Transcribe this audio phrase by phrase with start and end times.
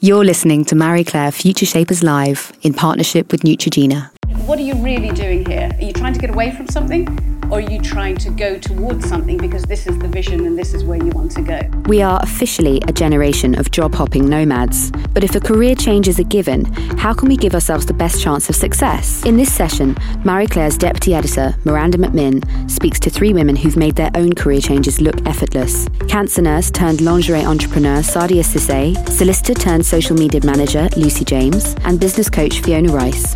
[0.00, 4.12] You're listening to Marie Claire Future Shapers Live in partnership with Neutrogena.
[4.46, 5.72] What are you really doing here?
[5.76, 7.37] Are you trying to get away from something?
[7.50, 10.74] Or are you trying to go towards something because this is the vision and this
[10.74, 11.60] is where you want to go?
[11.86, 14.90] We are officially a generation of job hopping nomads.
[15.14, 16.66] But if a career change is a given,
[16.98, 19.24] how can we give ourselves the best chance of success?
[19.24, 23.96] In this session, Marie Claire's deputy editor, Miranda McMinn, speaks to three women who've made
[23.96, 25.88] their own career changes look effortless.
[26.06, 31.98] Cancer nurse turned lingerie entrepreneur Sadia Sisay, solicitor turned social media manager Lucy James, and
[31.98, 33.34] business coach Fiona Rice.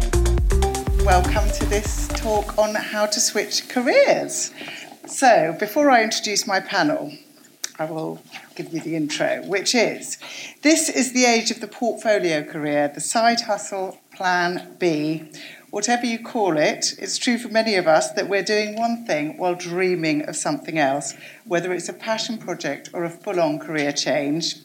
[1.03, 4.53] Welcome to this talk on how to switch careers.
[5.07, 7.13] So, before I introduce my panel,
[7.81, 8.23] I will
[8.55, 10.19] give you the intro, which is
[10.63, 15.31] this is the age of the portfolio career, the side hustle plan B.
[15.71, 19.37] Whatever you call it, it's true for many of us that we're doing one thing
[19.37, 21.15] while dreaming of something else,
[21.45, 24.57] whether it's a passion project or a full on career change.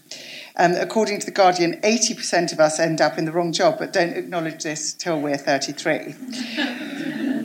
[0.60, 3.94] Um, according to The Guardian, 80% of us end up in the wrong job, but
[3.94, 6.14] don't acknowledge this till we're 33.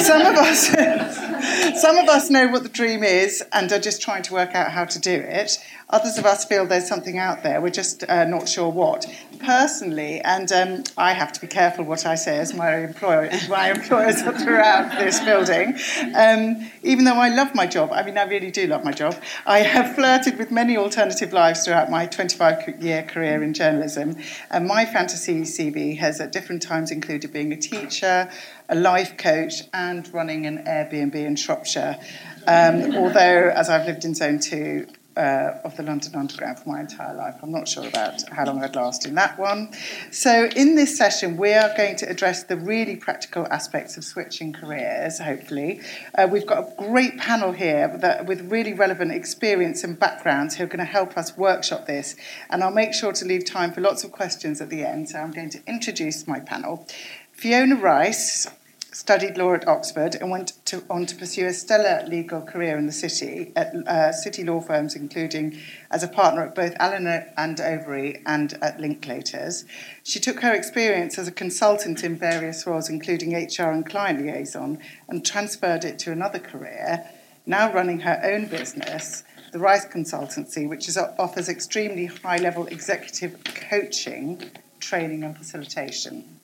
[0.00, 0.66] some of us
[1.80, 4.72] some of us know what the dream is and are just trying to work out
[4.72, 5.58] how to do it
[5.92, 7.60] others of us feel there's something out there.
[7.60, 9.06] We're just uh, not sure what.
[9.38, 13.70] Personally and um, i have to be careful what i say as my employer my
[13.70, 15.74] employers are throughout this building.
[16.14, 19.20] Um, even though i love my job i mean i really do love my job
[19.46, 24.16] i have flirted with many alternative lives throughout my 25 year career in journalism.
[24.50, 28.30] And my fantasy cv has at different times included being a teacher
[28.68, 31.98] a life coach, and running an Airbnb in Shropshire.
[32.46, 36.80] Um, although, as I've lived in Zone 2 uh, of the London Underground for my
[36.80, 39.72] entire life, I'm not sure about how long I'd last in that one.
[40.10, 44.52] So, in this session, we are going to address the really practical aspects of switching
[44.52, 45.80] careers, hopefully.
[46.14, 50.64] Uh, we've got a great panel here that, with really relevant experience and backgrounds who
[50.64, 52.16] are going to help us workshop this.
[52.50, 55.10] And I'll make sure to leave time for lots of questions at the end.
[55.10, 56.86] So, I'm going to introduce my panel.
[57.32, 58.46] Fiona Rice
[58.92, 62.86] studied law at Oxford and went to, on to pursue a stellar legal career in
[62.86, 65.58] the city at uh, city law firms, including
[65.90, 69.64] as a partner at both Allen and Overy and at Linklaters.
[70.02, 74.78] She took her experience as a consultant in various roles, including HR and client liaison,
[75.08, 77.08] and transferred it to another career,
[77.46, 79.24] now running her own business.
[79.52, 84.50] The Rice Consultancy, which is, offers extremely high level executive coaching,
[84.80, 86.40] training, and facilitation.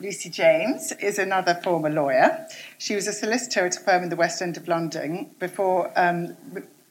[0.00, 2.46] Lucy James is another former lawyer.
[2.78, 5.90] She was a solicitor at a firm in the West End of London before.
[5.96, 6.36] Um,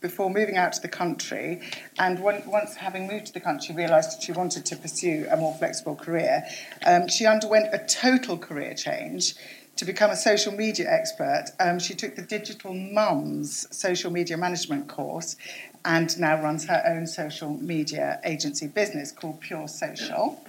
[0.01, 1.59] before moving out to the country,
[1.97, 5.55] and once having moved to the country, realised that she wanted to pursue a more
[5.55, 6.43] flexible career.
[6.85, 9.33] Um, she underwent a total career change
[9.77, 11.45] to become a social media expert.
[11.59, 15.37] Um, she took the Digital Mums social media management course
[15.83, 20.39] and now runs her own social media agency business called Pure Social.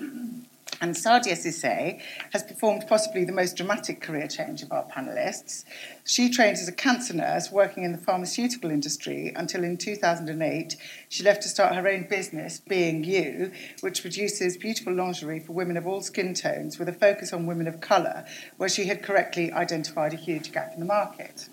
[0.81, 2.01] And Sadia Sisay
[2.33, 5.65] has performed possibly the most dramatic career change of our panelists.
[6.05, 10.77] She trained as a cancer nurse working in the pharmaceutical industry until in 2008
[11.09, 15.79] she left to start her own business, Being You, which produces beautiful lingerie for women
[15.79, 18.27] of all skin tones with a focus on women of colour,
[18.59, 21.49] where she had correctly identified a huge gap in the market.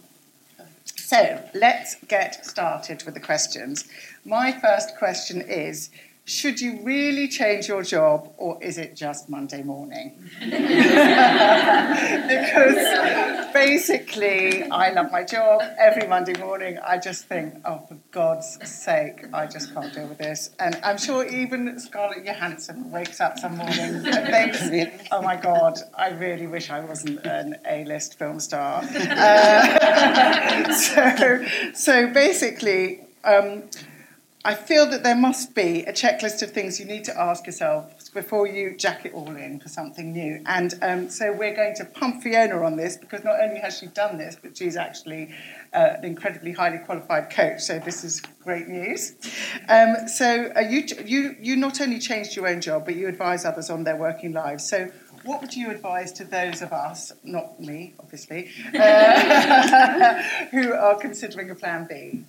[0.85, 3.87] So let's get started with the questions.
[4.25, 5.89] My first question is
[6.25, 10.29] should you really change your job or is it just Monday morning?
[10.39, 10.63] because
[13.53, 15.61] basically, I love my job.
[15.77, 20.17] Every Monday morning, I just think, oh, for God's sake, I just can't deal with
[20.17, 20.51] this.
[20.59, 24.61] And I'm sure even Scarlett Johansson wakes up some morning and thinks,
[25.11, 28.81] oh my God, I really wish I wasn't an A list film star.
[28.81, 33.63] Uh, so, so basically, um,
[34.45, 38.13] I feel that there must be a checklist of things you need to ask yourself
[38.13, 40.41] before you jack it all in for something new.
[40.45, 43.87] And um, so we're going to pump Fiona on this because not only has she
[43.87, 45.33] done this, but she's actually
[45.73, 47.61] uh, an incredibly highly qualified coach.
[47.61, 49.15] So this is great news.
[49.69, 53.45] Um, so uh, you, you, you not only changed your own job, but you advise
[53.45, 54.67] others on their working lives.
[54.67, 54.91] So
[55.23, 61.49] what would you advise to those of us, not me, obviously, uh, who are considering
[61.49, 62.25] a plan B?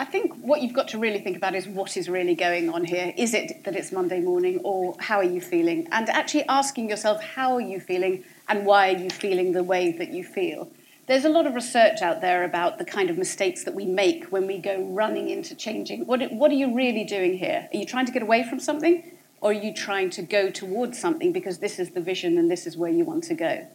[0.00, 2.84] I think what you've got to really think about is what is really going on
[2.84, 3.12] here.
[3.16, 5.88] Is it that it's Monday morning or how are you feeling?
[5.90, 9.90] And actually asking yourself, how are you feeling and why are you feeling the way
[9.90, 10.70] that you feel?
[11.08, 14.26] There's a lot of research out there about the kind of mistakes that we make
[14.26, 16.06] when we go running into changing.
[16.06, 17.68] What, what are you really doing here?
[17.72, 20.96] Are you trying to get away from something or are you trying to go towards
[21.00, 23.66] something because this is the vision and this is where you want to go?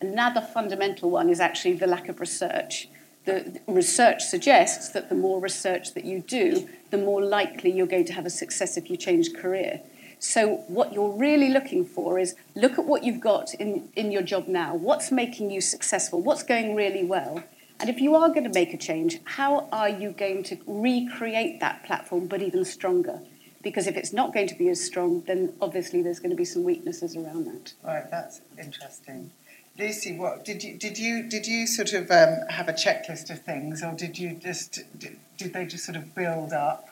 [0.00, 2.88] Another fundamental one is actually the lack of research
[3.24, 8.04] the research suggests that the more research that you do, the more likely you're going
[8.06, 9.80] to have a success if you change career.
[10.18, 14.22] So, what you're really looking for is look at what you've got in, in your
[14.22, 14.74] job now.
[14.74, 16.22] What's making you successful?
[16.22, 17.42] What's going really well?
[17.80, 21.60] And if you are going to make a change, how are you going to recreate
[21.60, 23.20] that platform but even stronger?
[23.62, 26.44] Because if it's not going to be as strong, then obviously there's going to be
[26.44, 27.74] some weaknesses around that.
[27.82, 29.32] Right, that's interesting.
[29.76, 33.40] Lucy, what did you did you did you sort of um, have a checklist of
[33.40, 36.88] things, or did you just did, did they just sort of build up?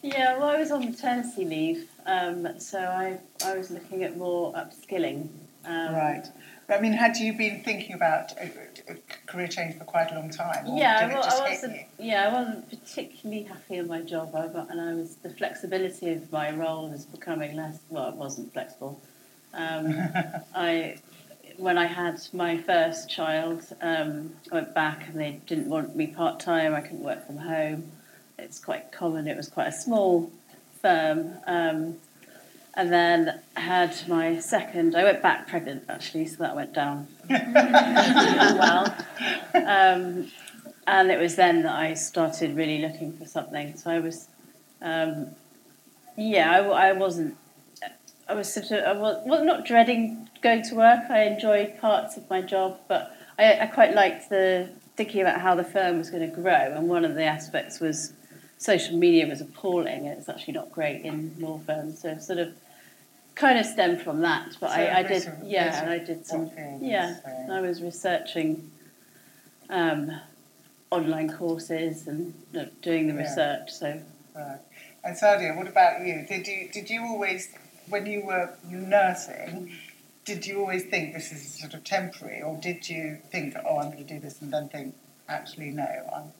[0.00, 4.52] Yeah, well, I was on maternity leave, um, so I I was looking at more
[4.54, 5.28] upskilling.
[5.66, 6.26] Um, right.
[6.66, 8.50] But I mean, had you been thinking about a,
[8.88, 8.96] a
[9.26, 10.64] career change for quite a long time?
[10.74, 11.76] yeah, well, I wasn't.
[11.98, 16.32] Yeah, I wasn't particularly happy in my job, I and I was the flexibility of
[16.32, 17.78] my role was becoming less.
[17.90, 19.02] Well, it wasn't flexible.
[19.52, 19.94] Um,
[20.54, 20.96] I
[21.56, 26.08] when I had my first child, um, I went back and they didn't want me
[26.08, 26.74] part time.
[26.74, 27.92] I couldn't work from home.
[28.38, 29.26] It's quite common.
[29.28, 30.30] It was quite a small
[30.80, 31.34] firm.
[31.46, 31.96] Um,
[32.74, 34.96] and then I had my second.
[34.96, 38.94] I went back pregnant actually, so that went down well.
[39.54, 40.30] Um,
[40.86, 43.76] and it was then that I started really looking for something.
[43.76, 44.28] So I was,
[44.80, 45.28] um,
[46.16, 47.36] yeah, I, I wasn't
[48.32, 51.10] I was sort of I was well, not dreading going to work.
[51.10, 55.54] I enjoyed parts of my job, but I, I quite liked the thinking about how
[55.54, 56.72] the firm was going to grow.
[56.74, 58.14] And one of the aspects was
[58.56, 62.00] social media was appalling, and it's actually not great in law firms.
[62.00, 62.54] So sort of
[63.34, 64.56] kind of stemmed from that.
[64.58, 66.50] But so I, I did, yeah, and I did some,
[66.80, 67.16] yeah,
[67.50, 68.70] I was researching.
[69.68, 70.20] Um,
[70.92, 72.34] online courses and
[72.82, 73.70] doing the research.
[73.70, 73.98] So,
[74.36, 74.58] right.
[75.02, 76.24] And Sadia, what about you?
[76.28, 77.48] Did you did you always
[77.88, 79.72] when you were nursing,
[80.24, 83.90] did you always think this is sort of temporary, or did you think, oh, I'm
[83.90, 84.94] going to do this, and then think,
[85.28, 86.32] actually, no, I'm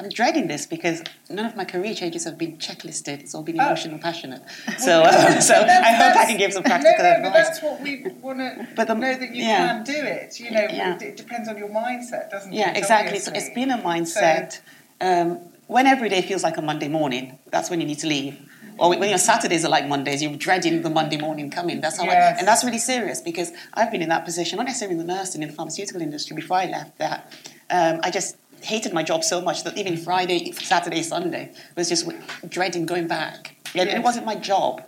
[0.00, 3.20] I'm dreading this because none of my career changes have been checklisted.
[3.20, 3.66] It's all been oh.
[3.66, 4.02] emotional, oh.
[4.02, 4.42] passionate.
[4.78, 7.32] So, uh, so I hope I can give some practical no, no, advice.
[7.32, 9.66] But that's what we want to know that you yeah.
[9.66, 10.40] can do it.
[10.40, 10.98] You know, yeah.
[10.98, 12.72] it depends on your mindset, doesn't yeah, it?
[12.72, 13.18] Yeah, exactly.
[13.18, 14.52] So it's been a mindset.
[14.52, 14.60] So,
[15.02, 18.49] um, when every day feels like a Monday morning, that's when you need to leave
[18.80, 21.82] or when your Saturdays are like Mondays, you're dreading the Monday morning coming.
[21.82, 22.36] That's how, yes.
[22.36, 25.12] I, and that's really serious because I've been in that position, not necessarily in the
[25.12, 27.30] nursing, in the pharmaceutical industry before I left that.
[27.68, 32.08] Um, I just hated my job so much that even Friday, Saturday, Sunday was just
[32.48, 33.54] dreading going back.
[33.74, 33.94] Yes.
[33.94, 34.82] It wasn't my job;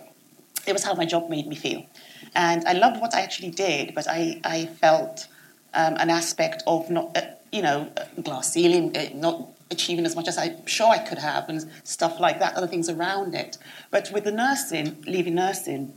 [0.65, 1.85] it was how my job made me feel,
[2.33, 5.27] and I loved what I actually did, but I I felt
[5.75, 7.15] um, an aspect of not.
[7.15, 7.21] Uh,
[7.53, 7.87] you know,
[8.23, 12.19] glass ceiling, uh, not achieving as much as I'm sure I could have, and stuff
[12.19, 13.57] like that, other things around it.
[13.91, 15.93] But with the nursing, leaving nursing,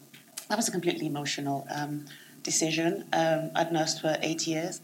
[0.48, 2.06] that was a completely emotional um,
[2.42, 3.04] decision.
[3.12, 4.80] Um, I'd nursed for eight years,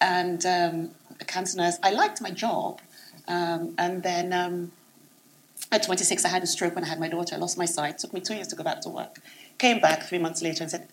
[0.00, 0.90] and um,
[1.20, 1.78] a cancer nurse.
[1.82, 2.80] I liked my job,
[3.28, 4.72] um, and then um,
[5.72, 7.34] at 26, I had a stroke when I had my daughter.
[7.34, 7.94] I lost my sight.
[7.94, 9.20] It took me two years to go back to work.
[9.58, 10.88] Came back three months later and said,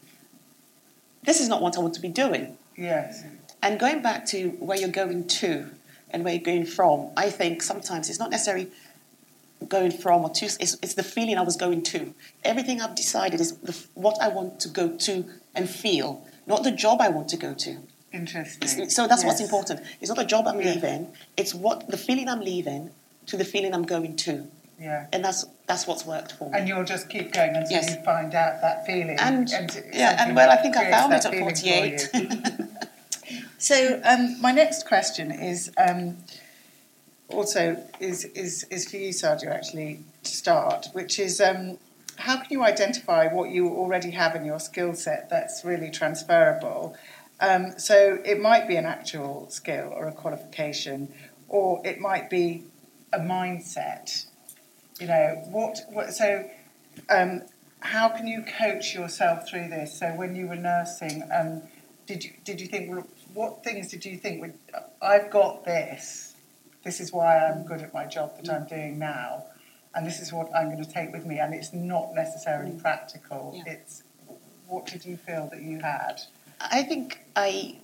[1.23, 3.23] "This is not what I want to be doing." Yes.
[3.61, 5.69] And going back to where you're going to,
[6.13, 8.69] and where you're going from, I think sometimes it's not necessarily
[9.67, 12.13] going from or to, it's, it's the feeling I was going to.
[12.43, 15.25] Everything I've decided is the, what I want to go to
[15.55, 17.77] and feel, not the job I want to go to.
[18.11, 18.89] Interesting.
[18.89, 19.25] So that's yes.
[19.25, 19.81] what's important.
[20.01, 20.73] It's not the job I'm yeah.
[20.73, 22.91] leaving, it's what the feeling I'm leaving
[23.27, 24.47] to the feeling I'm going to.
[24.79, 25.05] Yeah.
[25.13, 26.57] And that's that's what's worked for me.
[26.57, 27.95] And you'll just keep going until yes.
[27.95, 29.15] you find out that feeling.
[29.19, 32.09] And, and yeah, and well, I think I found it at 48.
[33.61, 36.17] So um, my next question is um,
[37.27, 41.77] also is, is is for you, Sadia, actually to start, which is um,
[42.15, 46.97] how can you identify what you already have in your skill set that's really transferable?
[47.39, 51.13] Um, so it might be an actual skill or a qualification,
[51.47, 52.63] or it might be
[53.13, 54.25] a mindset.
[54.99, 55.81] You know what?
[55.91, 56.49] what so
[57.11, 57.43] um,
[57.81, 59.99] how can you coach yourself through this?
[59.99, 61.61] So when you were nursing, um,
[62.07, 64.55] did you did you think well, what things did you think?
[65.01, 66.35] I've got this.
[66.83, 69.45] This is why I'm good at my job that I'm doing now,
[69.93, 71.39] and this is what I'm going to take with me.
[71.39, 73.53] And it's not necessarily practical.
[73.55, 73.73] Yeah.
[73.73, 74.03] It's
[74.67, 76.21] what did you feel that you had?
[76.59, 77.77] I think I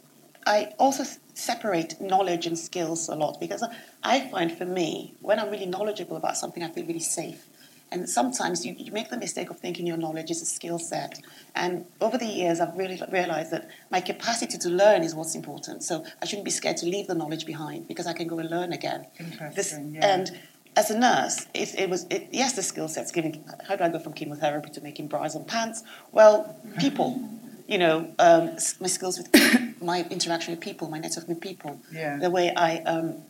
[0.47, 3.63] I also separate knowledge and skills a lot because
[4.03, 7.45] I find for me when I'm really knowledgeable about something, I feel really safe.
[7.91, 11.22] And sometimes you, you make the mistake of thinking your knowledge is a skill set.
[11.56, 15.84] And over the years, I've really realized that my capacity to learn is what's important.
[15.84, 18.50] So I shouldn't be scared to leave the knowledge behind because I can go and
[18.50, 19.08] learn again.
[19.20, 19.53] Interesting.
[19.53, 20.13] This, yeah.
[20.13, 20.39] And
[20.75, 23.44] as a nurse, it, it was it, yes, the skill set's giving.
[23.67, 25.84] How do I go from chemotherapy to making bras and pants?
[26.12, 27.22] Well, people.
[27.67, 29.29] you know, um, my skills with
[29.82, 32.17] my interaction with people, my network with people, yeah.
[32.17, 33.24] the way I um,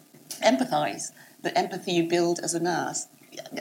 [0.43, 1.11] empathize,
[1.41, 3.07] the empathy you build as a nurse.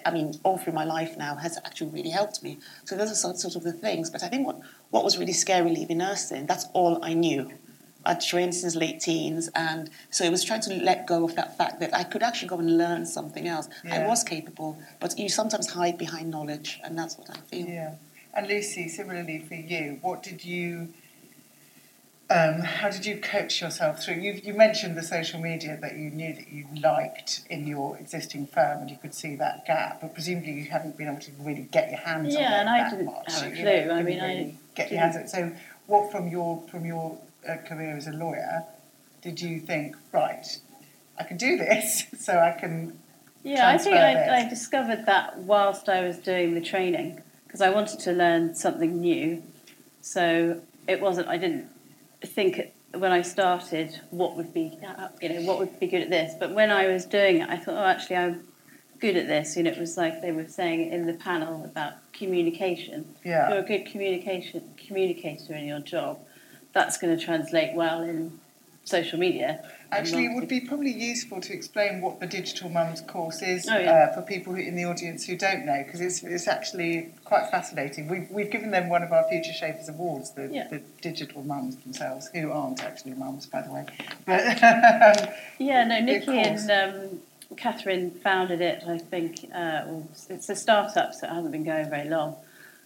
[0.04, 2.58] I mean, all through my life now has actually really helped me.
[2.84, 4.10] So those are sort, sort of the things.
[4.10, 7.50] But I think what, what was really scary leaving nursing, that's all I knew.
[8.06, 11.58] I'd trained since late teens, and so it was trying to let go of that
[11.58, 13.68] fact that I could actually go and learn something else.
[13.84, 13.96] Yeah.
[13.96, 17.66] I was capable, but you sometimes hide behind knowledge, and that's what I feel.
[17.66, 17.94] Yeah.
[18.32, 20.88] And Lucy, similarly for you, what did you,
[22.28, 24.14] um, how did you coach yourself through?
[24.14, 28.48] You, you mentioned the social media that you knew that you liked in your existing
[28.48, 31.68] firm and you could see that gap, but presumably you haven't been able to really
[31.70, 33.32] get your hands on it Yeah, and I didn't much.
[33.32, 33.92] have a You know, clue.
[33.92, 35.30] I mean, I get your didn't- hands on it.
[35.30, 35.52] So,
[35.86, 37.16] what from your from your
[37.48, 38.64] uh, career as a lawyer
[39.22, 39.94] did you think?
[40.12, 40.44] Right,
[41.18, 42.98] I can do this, so I can.
[43.44, 44.40] Yeah, I think I.
[44.44, 49.00] I discovered that whilst I was doing the training because I wanted to learn something
[49.00, 49.44] new.
[50.00, 51.28] So it wasn't.
[51.28, 51.68] I didn't
[52.24, 54.78] think when I started what would be
[55.20, 56.34] you know what would be good at this.
[56.38, 58.46] But when I was doing it, I thought, oh, actually, I'm
[58.98, 59.56] good at this.
[59.56, 63.14] You know, it was like they were saying in the panel about communication.
[63.24, 63.50] Yeah.
[63.50, 66.20] You're a good communication communicator in your job.
[66.72, 68.38] That's going to translate well in
[68.86, 69.62] social media.
[69.92, 73.76] Actually, it would be probably useful to explain what the Digital Mums course is Oh,
[73.76, 74.08] yeah.
[74.10, 77.50] uh, for people who, in the audience who don't know, because it's, it's actually quite
[77.50, 78.08] fascinating.
[78.08, 80.68] We've, we've given them one of our Future Shapers Awards, the, Yeah.
[80.68, 83.86] the digital mums themselves, who aren't actually mums, by the way.
[84.26, 87.20] But, um, Yeah, no, Nikki and um,
[87.56, 89.44] Catherine founded it, I think.
[89.52, 92.36] Uh, well, it's a startup, so it hasn't been going very long.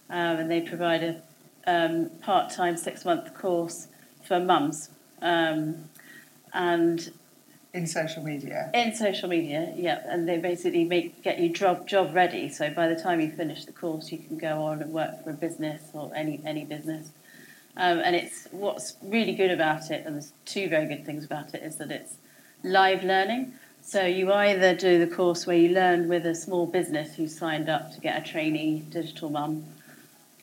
[0.09, 1.21] Um, and they provide a
[1.67, 3.87] um, part time six month course
[4.27, 4.89] for mums.
[5.21, 5.89] Um,
[6.53, 7.11] and
[7.73, 8.69] in social media.
[8.73, 12.49] in social media, yeah, and they basically make get you job job ready.
[12.49, 15.29] So by the time you finish the course, you can go on and work for
[15.29, 17.11] a business or any any business.
[17.77, 21.53] Um, and it's what's really good about it, and there's two very good things about
[21.53, 22.17] it, is that it's
[22.63, 23.53] live learning.
[23.81, 27.69] So you either do the course where you learn with a small business who signed
[27.69, 29.65] up to get a trainee digital mum,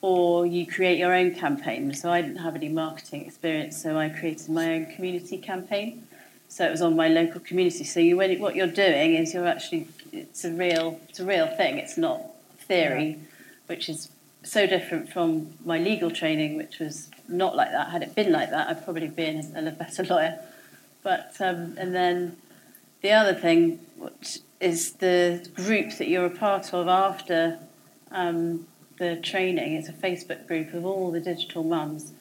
[0.00, 1.93] or you create your own campaign.
[1.95, 6.07] So I didn't have any marketing experience, so I created my own community campaign.
[6.49, 7.85] So it was on my local community.
[7.85, 11.47] So you, when, what you're doing is you're actually it's a real it's a real
[11.47, 11.78] thing.
[11.78, 12.23] It's not
[12.59, 13.19] theory,
[13.67, 14.09] which is
[14.43, 17.90] so different from my legal training, which was not like that.
[17.90, 20.38] Had it been like that, I'd probably been a better lawyer.
[21.02, 22.37] But um, and then
[23.02, 27.59] the other thing, which is the group that you're a part of after
[28.11, 28.67] um,
[28.99, 29.75] the training.
[29.75, 32.12] It's a Facebook group of all the digital mums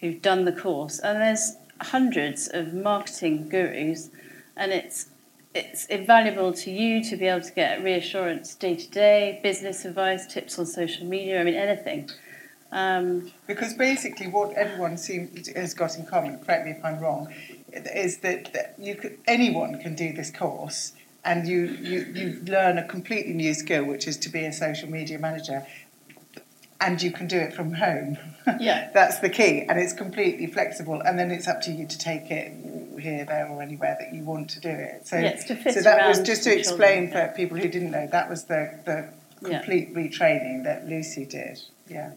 [0.00, 4.10] who've done the course, and there's hundreds of marketing gurus,
[4.56, 5.08] and it's
[5.54, 10.26] it's invaluable to you to be able to get reassurance day to day, business advice,
[10.26, 11.40] tips on social media.
[11.40, 12.10] I mean anything.
[12.72, 17.32] Um, Because basically, what everyone seems has got in common, correct me if I'm wrong,
[17.72, 20.92] is that, that you could, anyone can do this course,
[21.24, 24.90] and you, you you learn a completely new skill, which is to be a social
[24.90, 25.66] media manager,
[26.80, 28.18] and you can do it from home.
[28.60, 28.90] Yeah.
[28.94, 32.30] that's the key, and it's completely flexible, and then it's up to you to take
[32.30, 32.52] it
[33.00, 35.04] here, there, or anywhere that you want to do it.
[35.08, 35.36] So, Yeah,
[35.72, 39.08] so that was just to explain for people who didn't know that was the the
[39.42, 39.58] Yeah.
[39.58, 41.58] complete retraining that Lucy did.
[41.88, 42.12] Yeah.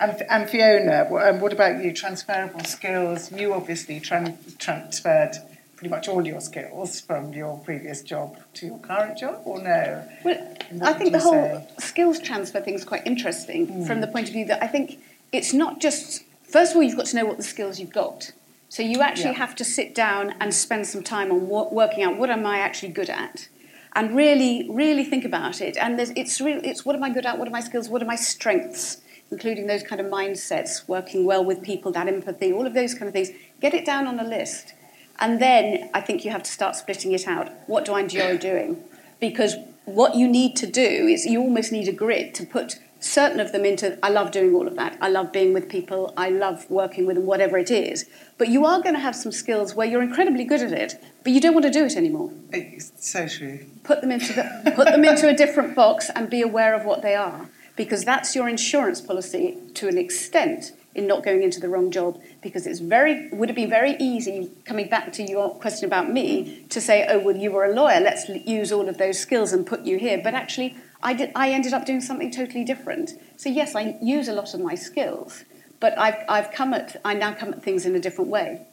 [0.00, 1.92] And, and Fiona, wh- um, what about you?
[1.92, 3.30] Transferable skills.
[3.30, 5.36] You obviously tran- transferred
[5.84, 10.02] pretty much all your skills from your previous job to your current job, or no?
[10.24, 11.66] Well, I think the whole say?
[11.78, 13.84] skills transfer thing is quite interesting Hmm.
[13.84, 14.98] from the point of view that I think
[15.30, 18.32] it's not just, first of all, you've got to know what the skills you've got.
[18.70, 19.44] So you actually Yeah.
[19.44, 22.58] have to sit down and spend some time on wo- working out what am I
[22.60, 23.48] actually good at,
[23.94, 25.76] and really, really think about it.
[25.76, 27.38] And there's, it's really, it's what am I good at?
[27.38, 27.90] What are my skills?
[27.90, 29.02] What are my strengths?
[29.30, 33.06] Including those kind of mindsets, working well with people, that empathy, all of those kind
[33.08, 33.30] of things.
[33.60, 34.74] Get it down on a list,
[35.18, 37.50] and then I think you have to start splitting it out.
[37.66, 38.82] What do I enjoy doing?
[39.20, 43.38] Because what you need to do is you almost need a grid to put certain
[43.38, 44.96] of them into I love doing all of that.
[45.00, 46.14] I love being with people.
[46.16, 48.08] I love working with them, whatever it is.
[48.38, 51.32] But you are going to have some skills where you're incredibly good at it, but
[51.32, 52.32] you don't want to do it anymore.
[52.50, 53.60] It's so true.
[53.82, 57.02] Put them into the, put them into a different box and be aware of what
[57.02, 61.68] they are, because that's your insurance policy to an extent in not going into the
[61.68, 62.20] wrong job.
[62.42, 66.64] Because it's very would it be very easy coming back to your question about me
[66.70, 68.00] to say, oh well, you were a lawyer.
[68.00, 70.20] Let's use all of those skills and put you here.
[70.22, 71.32] But actually, I did.
[71.34, 73.12] I ended up doing something totally different.
[73.36, 75.44] So yes, I use a lot of my skills,
[75.80, 78.66] but I've I've come at I now come at things in a different way.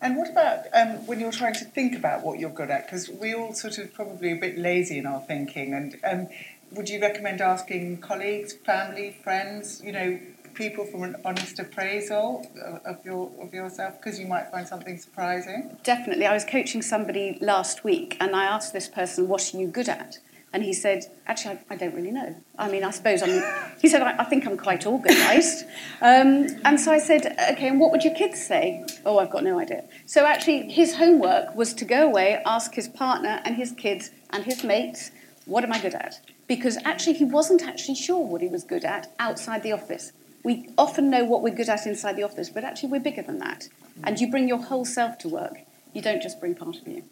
[0.00, 2.86] And what about um, when you're trying to think about what you're good at?
[2.86, 5.72] Because we all sort of probably a bit lazy in our thinking.
[5.72, 6.28] And um,
[6.72, 9.80] would you recommend asking colleagues, family, friends?
[9.82, 10.18] You know,
[10.56, 12.44] people from an honest appraisal
[12.84, 15.76] of your of yourself because you might find something surprising?
[15.84, 16.26] Definitely.
[16.26, 19.88] I was coaching somebody last week and I asked this person, What are you good
[19.88, 20.18] at?
[20.52, 22.34] And he said, Actually, I, I don't really know.
[22.58, 23.42] I mean, I suppose I'm.
[23.80, 25.64] He said, I, I think I'm quite organised.
[26.00, 28.84] Um, and so I said, Okay, and what would your kids say?
[29.04, 29.84] Oh, I've got no idea.
[30.06, 34.44] So actually, his homework was to go away, ask his partner and his kids and
[34.44, 35.10] his mates,
[35.44, 36.20] What am I good at?
[36.48, 40.12] Because actually, he wasn't actually sure what he was good at outside the office.
[40.46, 43.40] We often know what we're good at inside the office, but actually, we're bigger than
[43.40, 43.68] that.
[44.04, 45.56] And you bring your whole self to work,
[45.92, 47.02] you don't just bring part of you.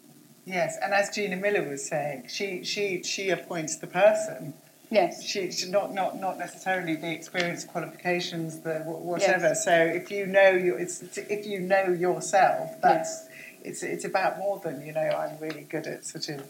[0.45, 4.53] Yes, and as Gina Miller was saying, she she she appoints the person.
[4.89, 5.21] Yes.
[5.21, 9.49] She, she not not not necessarily the experience, qualifications, the whatever.
[9.49, 9.65] Yes.
[9.65, 13.29] So if you know you, it's, if you know yourself, that's yes.
[13.63, 15.09] it's it's about more than you know.
[15.09, 16.49] I'm really good at sort of.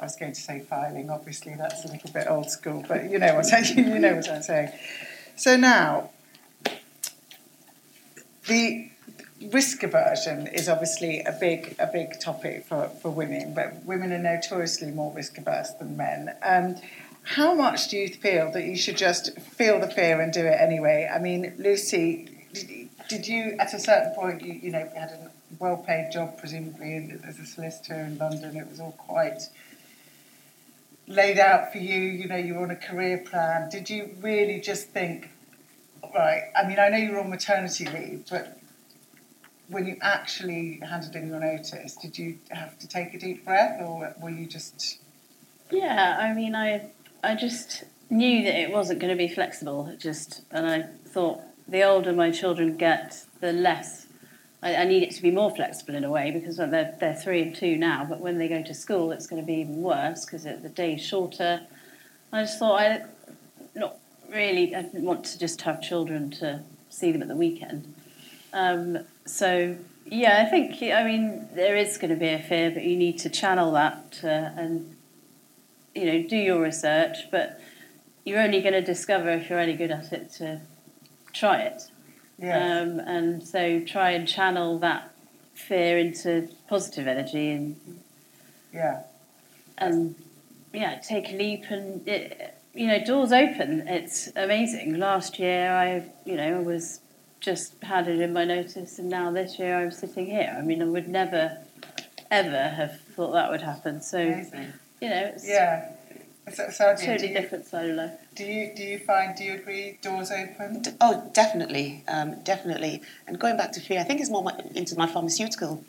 [0.00, 1.10] I was going to say filing.
[1.10, 4.30] Obviously, that's a little bit old school, but you know what I you know what
[4.30, 4.70] I'm saying.
[5.38, 6.10] So now,
[8.48, 8.90] the
[9.52, 14.18] risk aversion is obviously a big a big topic for, for women, but women are
[14.18, 16.34] notoriously more risk averse than men.
[16.42, 16.74] Um,
[17.22, 20.60] how much do you feel that you should just feel the fear and do it
[20.60, 21.08] anyway?
[21.08, 25.30] I mean, Lucy, did, did you at a certain point you you know had a
[25.60, 28.56] well paid job presumably as a solicitor in London?
[28.56, 29.42] It was all quite
[31.08, 31.98] laid out for you.
[31.98, 33.68] You know, you were on a career plan.
[33.70, 35.30] Did you really just think,
[36.14, 36.44] right?
[36.56, 38.58] I mean, I know you were on maternity leave, but
[39.68, 43.80] when you actually handed in your notice, did you have to take a deep breath,
[43.80, 44.98] or were you just?
[45.70, 46.90] Yeah, I mean, I
[47.22, 49.86] I just knew that it wasn't going to be flexible.
[49.86, 54.06] It just, and I thought the older my children get, the less
[54.62, 57.42] I, I, need it to be more flexible in a way because they're, they're three
[57.42, 60.24] and two now, but when they go to school, it's going to be even worse
[60.24, 61.60] because the day's shorter.
[62.32, 63.04] I just thought I
[63.74, 63.96] not
[64.28, 67.94] really I didn't want to just have children to see them at the weekend.
[68.52, 72.82] Um, so yeah, I think I mean there is going to be a fear, but
[72.82, 74.96] you need to channel that and
[75.94, 77.30] you know do your research.
[77.30, 77.60] But
[78.24, 80.60] you're only going to discover if you're any good at it to
[81.32, 81.90] try it.
[82.38, 82.82] Yes.
[82.82, 85.12] Um, and so try and channel that
[85.54, 88.00] fear into positive energy and
[88.72, 89.02] yeah,
[89.76, 90.14] and
[90.72, 93.88] yeah, take a leap and it, you know doors open.
[93.88, 94.98] It's amazing.
[94.98, 97.00] Last year I you know was
[97.40, 100.54] just had it in my notice, and now this year I'm sitting here.
[100.56, 101.58] I mean, I would never
[102.30, 104.00] ever have thought that would happen.
[104.00, 104.72] So amazing.
[105.00, 105.90] you know, it's yeah.
[106.52, 108.10] So, so totally different solo.
[108.34, 110.82] Do you do you find do you agree doors open?
[111.00, 113.02] Oh, definitely, um, definitely.
[113.26, 115.84] And going back to fear, I think it's more my, into my pharmaceutical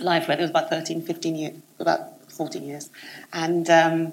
[0.00, 2.90] life where it was about 13, 15 years, about 14 years,
[3.32, 4.12] and um,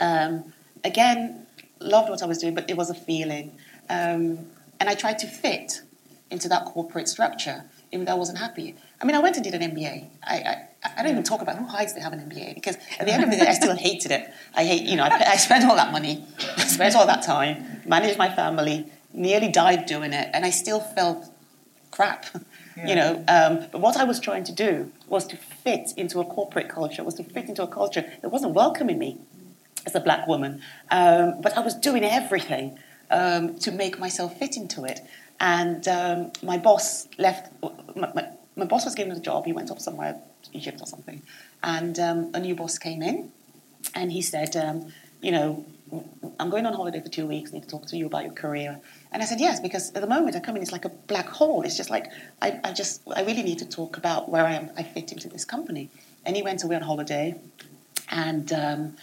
[0.00, 0.52] um,
[0.84, 1.46] again
[1.80, 3.52] loved what I was doing, but it was a feeling,
[3.90, 4.38] um,
[4.78, 5.82] and I tried to fit
[6.30, 8.74] into that corporate structure, even though I wasn't happy.
[9.02, 10.08] I mean, I went and did an MBA.
[10.22, 13.06] I, I I don't even talk about who hides they have an MBA because at
[13.06, 14.28] the end of the day, I still hated it.
[14.54, 16.24] I hate, you know, I, I spent all that money,
[16.56, 20.80] I spent all that time, managed my family, nearly died doing it, and I still
[20.80, 21.26] felt
[21.90, 22.26] crap.
[22.74, 22.88] Yeah.
[22.88, 26.24] You know, um, but what I was trying to do was to fit into a
[26.24, 29.18] corporate culture, was to fit into a culture that wasn't welcoming me
[29.84, 30.62] as a black woman.
[30.90, 32.78] Um, but I was doing everything
[33.10, 35.00] um, to make myself fit into it.
[35.38, 37.52] And um, my boss left.
[37.94, 39.46] My, my, my boss was given a job.
[39.46, 40.20] He went off somewhere
[40.52, 41.22] Egypt or something.
[41.62, 43.30] And um, a new boss came in
[43.94, 45.64] and he said, um, you know,
[46.40, 48.32] I'm going on holiday for two weeks, I need to talk to you about your
[48.32, 48.80] career.
[49.12, 51.28] And I said, yes, because at the moment I come in, it's like a black
[51.28, 51.62] hole.
[51.62, 52.06] It's just like,
[52.40, 55.28] I, I just, I really need to talk about where I am, I fit into
[55.28, 55.90] this company.
[56.24, 57.34] And he went away on holiday
[58.08, 58.96] and um,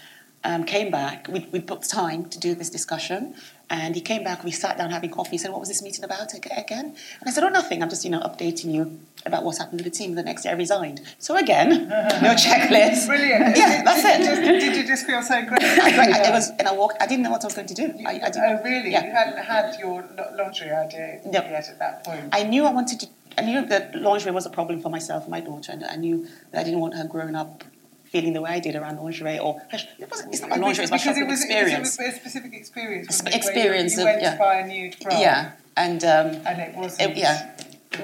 [0.43, 1.27] um, came back.
[1.27, 3.35] We, we booked time to do this discussion.
[3.71, 5.31] And he came back, we sat down having coffee.
[5.31, 6.85] He said, What was this meeting about again?
[6.85, 7.83] And I said, Oh, nothing.
[7.83, 10.15] I'm just, you know, updating you about what's happened to the team.
[10.15, 11.01] The next day I resigned.
[11.19, 13.07] So again, no checklist.
[13.07, 13.55] Brilliant.
[13.55, 14.25] Yeah, that's did it.
[14.25, 15.61] Just, did you just feel so great?
[15.61, 17.93] I, it was, and I walked, I didn't know what I was going to do.
[18.07, 18.91] I, I oh, really?
[18.91, 19.05] Yeah.
[19.05, 20.03] You hadn't had your
[20.35, 21.31] laundry idea no.
[21.31, 22.29] yet at that point?
[22.33, 25.31] I knew I wanted to, I knew that lingerie was a problem for myself and
[25.31, 25.73] my daughter.
[25.73, 27.63] And I knew that I didn't want her growing up
[28.11, 30.91] feeling the way I did around lingerie, or it wasn't, it's not my lingerie, it's
[30.91, 31.99] my shopping it was, experience.
[31.99, 33.21] It was a specific experience.
[33.25, 34.31] Experience you, you went of, yeah.
[34.33, 35.19] to buy a nude bra.
[35.19, 37.55] Yeah, and um, and it was yeah.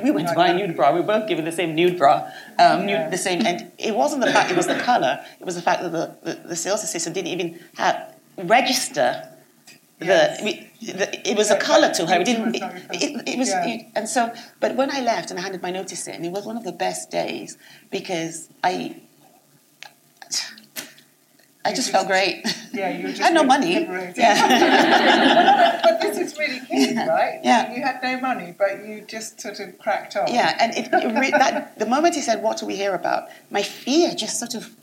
[0.04, 0.94] We went to buy a nude bra.
[0.94, 2.24] We were both given the same nude bra,
[2.60, 3.04] um, yeah.
[3.04, 5.24] nude, the same, and it wasn't the fact it was the color.
[5.40, 9.30] It was the fact that the, the, the sales assistant didn't even have register
[10.02, 10.42] Yes.
[10.42, 12.20] The, the, it was a colour to her.
[12.20, 12.56] It didn't.
[12.56, 13.66] It, it, it was, yeah.
[13.66, 14.34] it, and so.
[14.60, 16.74] But when I left and I handed my notice in, it was one of the
[16.74, 17.58] best days
[17.92, 19.02] because I
[21.66, 22.46] I just, felt great.
[22.74, 23.74] Yeah, you just I had no money.
[24.16, 25.82] Yeah.
[25.84, 27.40] but this is really key, right?
[27.44, 27.74] Yeah.
[27.74, 30.32] You had no money, but you just sort of cracked on.
[30.32, 33.30] Yeah, and it, it re- that, the moment he said, "What do we hear about?"
[33.50, 34.76] My fear just sort of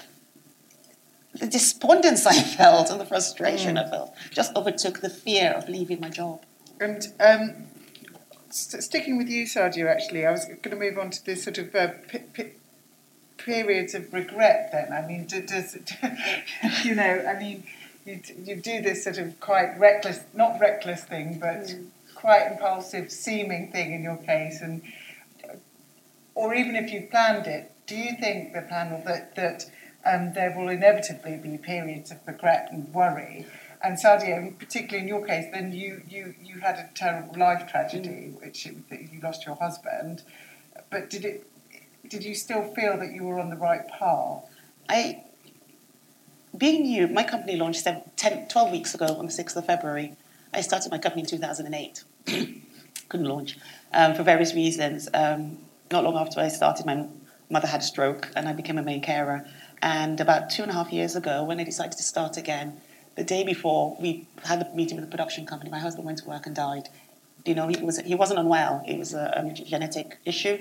[1.34, 6.00] the despondence I felt and the frustration I felt just overtook the fear of leaving
[6.00, 6.44] my job.
[6.80, 7.54] And um,
[8.50, 11.58] st- sticking with you, Sadia, actually, I was going to move on to this sort
[11.58, 12.50] of uh, p- p-
[13.44, 14.70] periods of regret.
[14.72, 15.76] Then, I mean, does
[16.84, 17.24] you know?
[17.28, 17.64] I mean,
[18.04, 21.74] you you do this sort of quite reckless, not reckless thing, but
[22.14, 24.82] quite impulsive seeming thing in your case, and
[26.34, 29.70] or even if you planned it, do you think the panel that that
[30.04, 33.46] um, there will inevitably be periods of regret and worry?
[33.84, 38.32] And Sadia, particularly in your case, then you, you, you had a terrible life tragedy,
[38.40, 40.22] which you lost your husband.
[40.88, 41.46] But did it?
[42.12, 44.44] Did you still feel that you were on the right path?
[44.86, 45.24] I,
[46.54, 50.12] being new, my company launched seven, 10, 12 weeks ago on the 6th of February.
[50.52, 52.04] I started my company in 2008.
[53.08, 53.56] Couldn't launch
[53.94, 55.08] um, for various reasons.
[55.14, 55.56] Um,
[55.90, 57.06] not long after I started, my
[57.48, 59.46] mother had a stroke and I became a main carer.
[59.80, 62.78] And about two and a half years ago, when I decided to start again,
[63.14, 66.28] the day before we had a meeting with the production company, my husband went to
[66.28, 66.90] work and died.
[67.46, 68.84] You know, he was he wasn't unwell.
[68.86, 70.58] It was a, a genetic issue.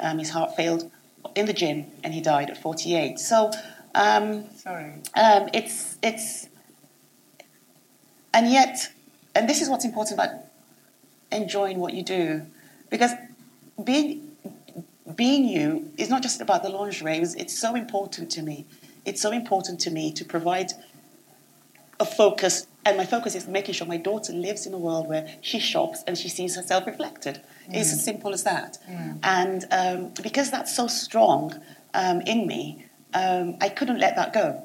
[0.00, 0.90] Um, his heart failed
[1.34, 3.18] in the gym, and he died at 48.
[3.18, 3.50] So,
[3.94, 4.92] um, Sorry.
[5.14, 6.48] um, it's it's,
[8.32, 8.92] and yet,
[9.34, 10.30] and this is what's important about
[11.30, 12.42] enjoying what you do,
[12.90, 13.12] because
[13.82, 14.30] being
[15.14, 17.18] being you is not just about the lingerie.
[17.18, 18.66] It's, it's so important to me.
[19.04, 20.72] It's so important to me to provide
[22.00, 25.28] a focus, and my focus is making sure my daughter lives in a world where
[25.40, 27.40] she shops and she sees herself reflected.
[27.68, 28.78] It's as simple as that.
[29.22, 31.60] And um, because that's so strong
[31.94, 34.62] um, in me, um, I couldn't let that go.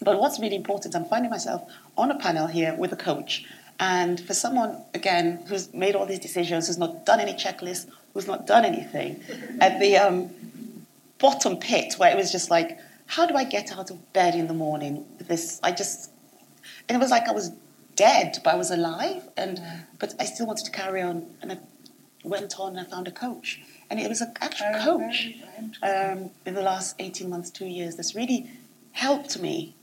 [0.00, 3.44] But what's really important, I'm finding myself on a panel here with a coach.
[3.80, 8.26] And for someone, again, who's made all these decisions, who's not done any checklists, who's
[8.26, 9.22] not done anything,
[9.60, 10.30] at the um,
[11.18, 14.48] bottom pit where it was just like, how do I get out of bed in
[14.48, 15.06] the morning?
[15.18, 16.10] This, I just,
[16.88, 17.50] and it was like I was
[17.98, 19.60] dead, but I was alive, and
[19.98, 21.26] but I still wanted to carry on.
[21.42, 21.58] And I
[22.24, 25.34] went on and found a coach, and it was an actual Oh, coach
[25.82, 27.96] very um, in the last eighteen months, two years.
[27.96, 28.50] That's really
[28.92, 29.74] helped me.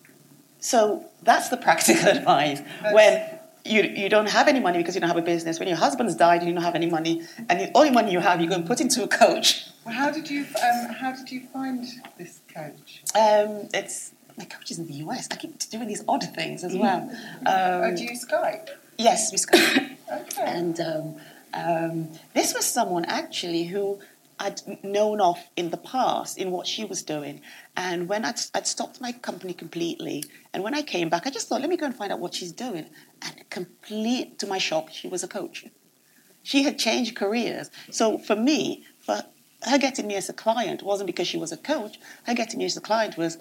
[0.59, 2.61] So that's the practical advice.
[2.91, 3.23] when
[3.63, 6.15] you, you don't have any money because you don't have a business, when your husband's
[6.15, 8.55] died and you don't have any money, and the only money you have, you go
[8.55, 9.67] and put into a coach.
[9.85, 11.85] Well, how did you um, how did you find
[12.17, 13.01] this coach?
[13.15, 15.27] Um, it's my coach is in the US.
[15.31, 17.09] I keep doing these odd things as well.
[17.45, 18.69] oh, Um, do you Skype?
[18.97, 19.95] yes, we Skype.
[20.11, 20.43] Okay.
[20.45, 20.79] And
[21.55, 23.99] um, this was someone actually who
[24.37, 27.41] I'd known of in the past in what she was doing.
[27.77, 31.47] And when I'd, I'd stopped my company completely, and when I came back, I just
[31.47, 32.85] thought, let me go and find out what she's doing.
[33.21, 35.65] And complete to my shock, she was a coach.
[36.43, 37.71] She had changed careers.
[37.89, 39.23] So for me, for
[39.63, 41.97] her getting me as a client wasn't because she was a coach.
[42.23, 43.37] Her getting me as a client was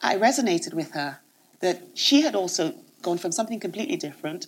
[0.00, 1.18] I resonated with her
[1.60, 4.46] that she had also gone from something completely different,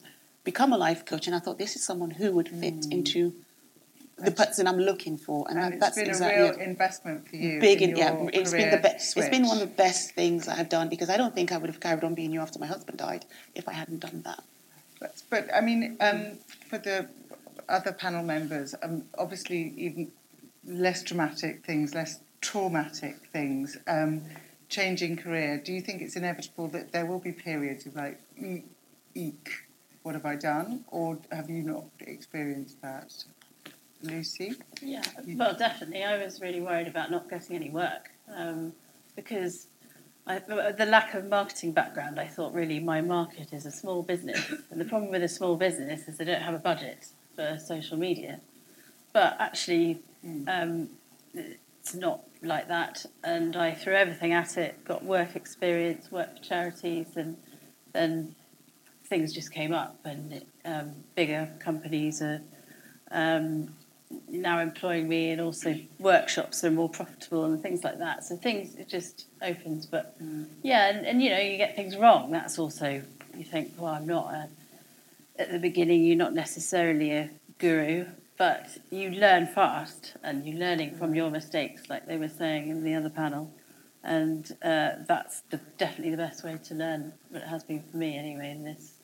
[0.53, 3.35] become a life coach, and I thought this is someone who would fit into
[4.17, 6.71] the person I'm looking for, and, and that's been exactly a real it.
[6.73, 7.61] investment for you.
[7.61, 8.17] Big, in yeah.
[8.33, 9.15] It's been the best.
[9.19, 11.69] It's been one of the best things I've done because I don't think I would
[11.69, 14.43] have carried on being you after my husband died if I hadn't done that.
[15.01, 16.39] But, but I mean, um,
[16.71, 17.09] for the
[17.69, 20.11] other panel members, um, obviously even
[20.65, 24.23] less dramatic things, less traumatic things, um,
[24.71, 25.61] changing career.
[25.63, 28.65] Do you think it's inevitable that there will be periods of like, "E-
[29.15, 29.68] eek,
[30.09, 30.87] what have I done?
[30.91, 33.13] Or have you not experienced that?
[34.03, 34.55] Lucy?
[34.81, 35.03] Yeah,
[35.37, 36.03] well, definitely.
[36.03, 38.73] I was really worried about not getting any work um,
[39.17, 39.67] because
[40.27, 42.19] I, the lack of marketing background.
[42.19, 45.57] I thought really my market is a small business, and the problem with a small
[45.57, 48.41] business is they don't have a budget for social media.
[49.13, 50.01] But actually,
[50.47, 50.89] um,
[51.35, 54.83] it's not like that, and I threw everything at it.
[54.87, 57.37] Got work experience, worked for charities, and
[57.93, 58.37] then
[59.09, 62.41] things just came up, and um, bigger companies are.
[63.11, 63.75] Um,
[64.29, 68.25] now employing me and also workshops are more profitable and things like that.
[68.25, 69.87] So things it just opens.
[69.87, 70.17] But
[70.63, 72.31] yeah, and, and you know you get things wrong.
[72.31, 73.03] That's also
[73.37, 74.49] you think, well, I'm not a,
[75.39, 76.05] at the beginning.
[76.05, 81.89] You're not necessarily a guru, but you learn fast and you're learning from your mistakes,
[81.89, 83.53] like they were saying in the other panel.
[84.03, 87.13] And uh, that's the, definitely the best way to learn.
[87.31, 88.95] But it has been for me anyway in this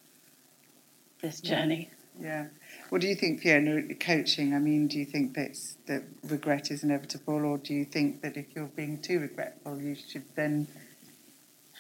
[1.21, 1.91] this journey.
[2.21, 2.47] Yeah.
[2.91, 4.55] What do you think, Fiona, coaching?
[4.55, 8.37] I mean, do you think that's, that regret is inevitable, or do you think that
[8.37, 10.69] if you're being too regretful, you should then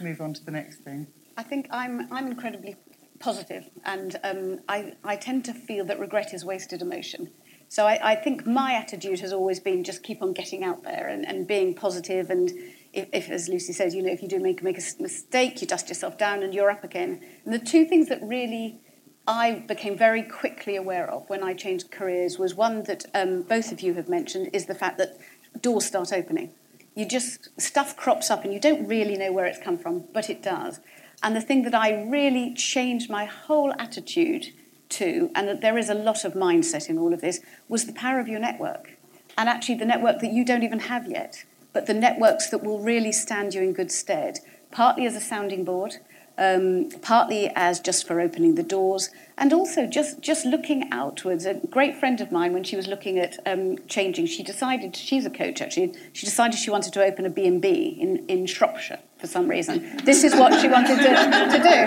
[0.00, 1.06] move on to the next thing?
[1.36, 2.76] I think I'm I'm incredibly
[3.18, 7.30] positive, and um, I, I tend to feel that regret is wasted emotion.
[7.68, 11.08] So I, I, think my attitude has always been just keep on getting out there
[11.08, 12.52] and, and being positive and
[12.92, 15.66] if, if, as Lucy says, you know, if you do make, make a mistake, you
[15.66, 17.20] dust yourself down and you're up again.
[17.44, 18.78] And the two things that really
[19.26, 23.72] I became very quickly aware of when I changed careers was one that um, both
[23.72, 25.18] of you have mentioned is the fact that
[25.60, 26.50] doors start opening.
[26.94, 30.28] You just, stuff crops up and you don't really know where it's come from, but
[30.28, 30.80] it does.
[31.22, 34.52] And the thing that I really changed my whole attitude
[34.90, 37.92] to, and that there is a lot of mindset in all of this, was the
[37.92, 38.92] power of your network.
[39.36, 42.78] And actually, the network that you don't even have yet but the networks that will
[42.78, 44.38] really stand you in good stead,
[44.70, 45.96] partly as a sounding board,
[46.38, 51.46] um, partly as just for opening the doors, and also just, just looking outwards.
[51.46, 55.26] A great friend of mine, when she was looking at um, changing, she decided, she's
[55.26, 59.26] a coach actually, she decided she wanted to open a B&B in, in Shropshire for
[59.26, 60.00] some reason.
[60.04, 61.78] This is what she wanted to, to do.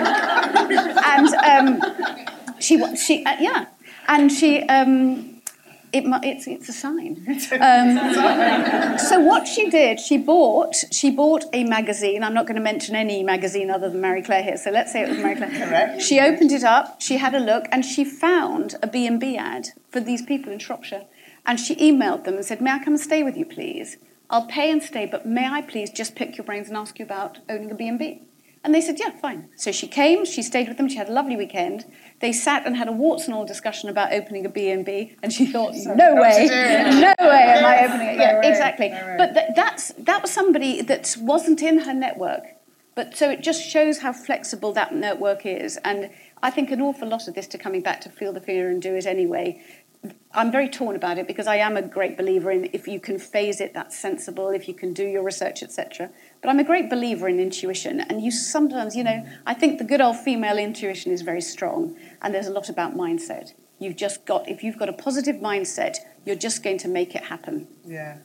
[1.04, 3.66] And um, she, she uh, yeah,
[4.08, 4.66] and she...
[5.92, 7.24] It, it's, it's a sign.
[7.60, 12.22] Um, so what she did, she bought she bought a magazine.
[12.22, 14.56] I'm not going to mention any magazine other than Marie Claire here.
[14.56, 15.50] So let's say it was Marie Claire.
[15.50, 16.02] Correct.
[16.02, 17.00] She opened it up.
[17.00, 20.52] She had a look, and she found a B and B ad for these people
[20.52, 21.06] in Shropshire.
[21.46, 23.96] And she emailed them and said, "May I come and stay with you, please?
[24.30, 27.04] I'll pay and stay, but may I please just pick your brains and ask you
[27.04, 27.88] about owning a B
[28.64, 30.24] and they said, "Yeah, fine." So she came.
[30.24, 30.88] She stayed with them.
[30.88, 31.86] She had a lovely weekend
[32.20, 35.46] they sat and had a warts and all discussion about opening a B&B, and she
[35.46, 38.16] thought, no way, no way am I opening it.
[38.16, 38.88] No yeah, way, exactly.
[38.88, 42.42] No but th- that's, that was somebody that wasn't in her network.
[42.96, 45.78] But so it just shows how flexible that network is.
[45.84, 46.10] And
[46.42, 48.82] I think an awful lot of this to coming back to feel the fear and
[48.82, 49.62] do it anyway
[50.32, 53.18] I'm very torn about it because I am a great believer in if you can
[53.18, 56.10] phase it, that's sensible, if you can do your research, etc.
[56.40, 58.00] But I'm a great believer in intuition.
[58.00, 61.96] And you sometimes, you know, I think the good old female intuition is very strong.
[62.22, 63.52] And there's a lot about mindset.
[63.78, 67.24] You've just got, if you've got a positive mindset, you're just going to make it
[67.24, 67.66] happen.
[67.84, 68.18] Yeah.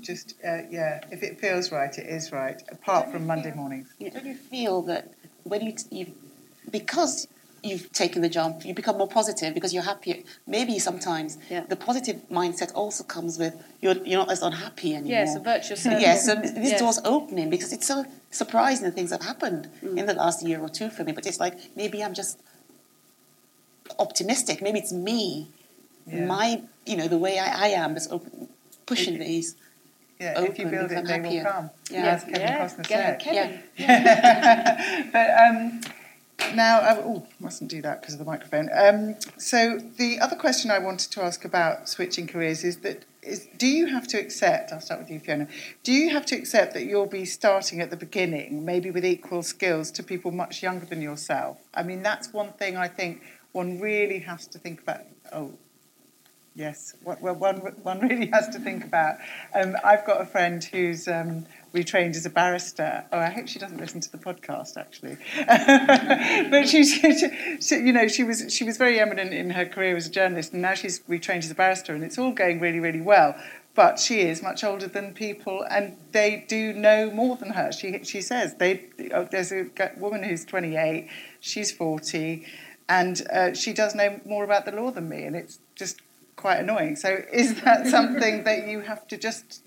[0.00, 3.88] Just, uh, yeah, if it feels right, it is right, apart from Monday mornings.
[3.98, 4.10] Yeah.
[4.10, 5.12] Don't you feel that
[5.44, 6.12] when you, you
[6.70, 7.28] because
[7.62, 10.16] you've taken the jump, you become more positive because you're happier.
[10.46, 11.64] Maybe sometimes yeah.
[11.68, 15.10] the positive mindset also comes with you're, you're not as unhappy anymore.
[15.10, 16.00] Yes, a virtuous circle.
[16.00, 16.80] Yes, so this yes.
[16.80, 19.98] door's opening because it's so surprising the things that have happened mm.
[19.98, 21.12] in the last year or two for me.
[21.12, 22.40] But it's like maybe I'm just
[23.98, 24.62] optimistic.
[24.62, 25.48] Maybe it's me,
[26.06, 26.26] yeah.
[26.26, 28.48] my, you know, the way I, I am, just open,
[28.86, 29.56] pushing these.
[30.18, 31.44] Yeah, open if you build it, they happier.
[31.44, 31.70] will come.
[31.90, 32.64] Yeah, as Kevin yeah.
[32.64, 33.20] Costner said.
[33.20, 33.62] Kevin.
[33.76, 35.08] Yeah.
[35.12, 35.80] but um,
[36.54, 38.68] now, uh, oh, mustn't do that because of the microphone.
[38.74, 43.48] Um, so the other question I wanted to ask about switching careers is that is,
[43.56, 44.72] do you have to accept?
[44.72, 45.48] I'll start with you, Fiona.
[45.82, 49.42] Do you have to accept that you'll be starting at the beginning, maybe with equal
[49.42, 51.58] skills to people much younger than yourself?
[51.74, 55.00] I mean, that's one thing I think one really has to think about.
[55.32, 55.52] Oh,
[56.54, 59.16] yes, well, one one really has to think about.
[59.54, 63.04] Um, I've got a friend who's um, retrained as a barrister.
[63.12, 65.16] Oh, I hope she doesn't listen to the podcast, actually.
[66.50, 69.96] but she, she, she, you know, she was she was very eminent in her career
[69.96, 72.80] as a journalist, and now she's retrained as a barrister, and it's all going really,
[72.80, 73.36] really well.
[73.74, 77.72] But she is much older than people, and they do know more than her.
[77.72, 78.86] She she says they.
[79.12, 81.08] Oh, there's a woman who's 28,
[81.40, 82.46] she's 40,
[82.88, 86.00] and uh, she does know more about the law than me, and it's just
[86.36, 86.96] quite annoying.
[86.96, 89.62] So, is that something that you have to just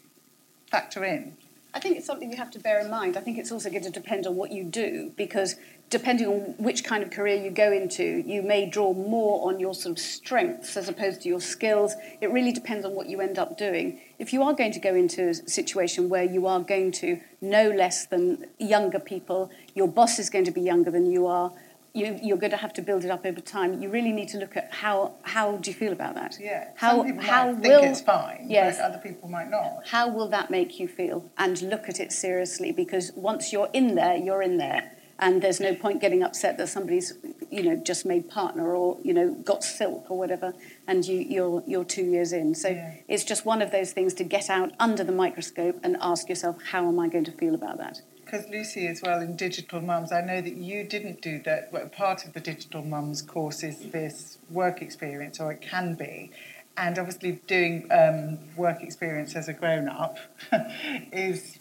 [0.72, 1.38] factor in?
[1.72, 3.16] I think it's something you have to bear in mind.
[3.16, 5.56] I think it's also going to depend on what you do because
[5.92, 9.76] depending on which kind of career you go into, you may draw more on your
[9.76, 11.94] sort of strengths as opposed to your skills.
[12.22, 14.02] It really depends on what you end up doing.
[14.18, 17.70] If you are going to go into a situation where you are going to know
[17.70, 21.52] less than younger people, your boss is going to be younger than you are,
[21.94, 23.82] you, you're going to have to build it up over time.
[23.82, 26.38] You really need to look at how how do you feel about that?
[26.40, 26.70] Yeah.
[26.76, 29.88] How how might will, think it's fine, yes, other people might not.
[29.88, 31.30] How will that make you feel?
[31.38, 34.92] And look at it seriously because once you're in there, you're in there.
[35.22, 37.18] And there's no point getting upset that somebody's,
[37.52, 40.54] you know, just made partner or, you know, got silk or whatever,
[40.88, 42.56] and you, you're you're two years in.
[42.56, 42.94] So yeah.
[43.10, 46.56] it's just one of those things to get out under the microscope and ask yourself,
[46.72, 48.02] how am I going to feel about that?
[48.30, 51.72] Because Lucy as well in Digital Mums, I know that you didn't do that.
[51.94, 56.32] Part of the Digital Mums course is this work experience, or it can be.
[56.78, 60.18] And obviously, doing um, work experience as a grown up
[61.12, 61.58] is,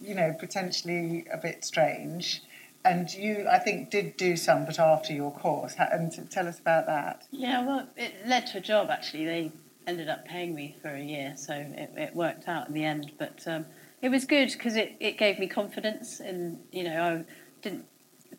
[0.00, 2.42] you know, potentially a bit strange.
[2.84, 5.74] And you, I think, did do some, but after your course.
[5.78, 7.26] And tell us about that.
[7.30, 9.26] Yeah, well, it led to a job actually.
[9.26, 9.52] They
[9.86, 13.12] ended up paying me for a year, so it, it worked out in the end.
[13.18, 13.66] But um,
[14.02, 17.24] it was good because it, it gave me confidence and you know I
[17.62, 17.84] didn't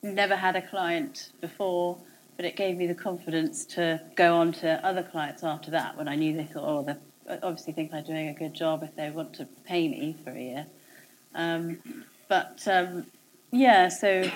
[0.02, 1.98] never had a client before
[2.40, 6.08] but it gave me the confidence to go on to other clients after that when
[6.08, 9.10] I knew they thought, oh, they obviously think I'm doing a good job if they
[9.10, 10.66] want to pay me for a year.
[11.36, 11.80] Um,
[12.30, 13.08] but um,
[13.52, 14.32] yeah, so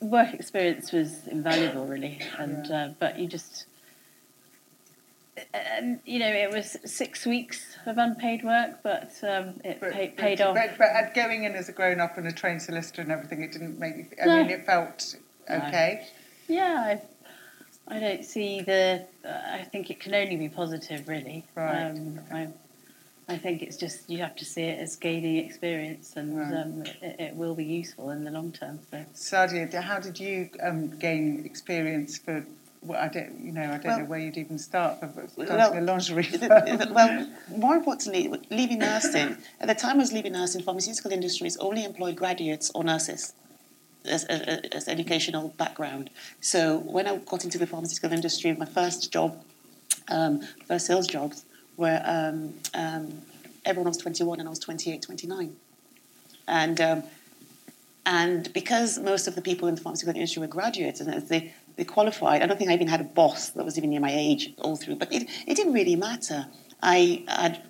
[0.00, 3.66] work experience was invaluable, really, and uh, but you just
[5.54, 10.06] and you know, it was six weeks of unpaid work, but um, it But, pay,
[10.08, 10.54] but, paid off.
[10.54, 13.52] but, but going in as a grown up and a trained solicitor and everything, it
[13.52, 14.06] didn't make you.
[14.22, 14.36] I No.
[14.42, 15.16] mean, it felt
[15.48, 16.06] okay.
[16.48, 16.98] Yeah,
[17.88, 19.06] I, I don't see the.
[19.24, 21.44] Uh, I think it can only be positive, really.
[21.54, 21.86] Right.
[21.90, 22.48] Um, I,
[23.28, 26.54] I think it's just you have to see it as gaining experience, and Right.
[26.54, 28.80] um, it, it will be useful in the long term.
[28.90, 29.04] So.
[29.14, 32.44] Sadia, how did you um, gain experience for?
[32.82, 34.98] Well, I don't, you know, I don't Well- know where you'd even start
[35.36, 36.26] Well, a lingerie.
[36.26, 36.40] Is
[36.90, 39.36] well, more importantly, leaving nursing.
[39.60, 43.34] At the time I was leaving nursing, pharmaceutical industries only employed graduates or nurses
[44.06, 46.08] as, as, as educational background.
[46.40, 49.44] So when I got into the pharmaceutical industry, my first job,
[50.08, 51.44] um, first sales jobs,
[51.76, 53.22] were um, um,
[53.64, 55.54] everyone was 21 and I was 28, 29.
[56.48, 57.02] And um,
[58.06, 61.52] and because most of the people in the pharmaceutical industry were graduates and as they,
[61.76, 64.12] they qualified, I don't think I even had a boss that was even near my
[64.12, 64.96] age all through.
[64.96, 66.46] But it, it didn't really matter.
[66.82, 67.62] I had,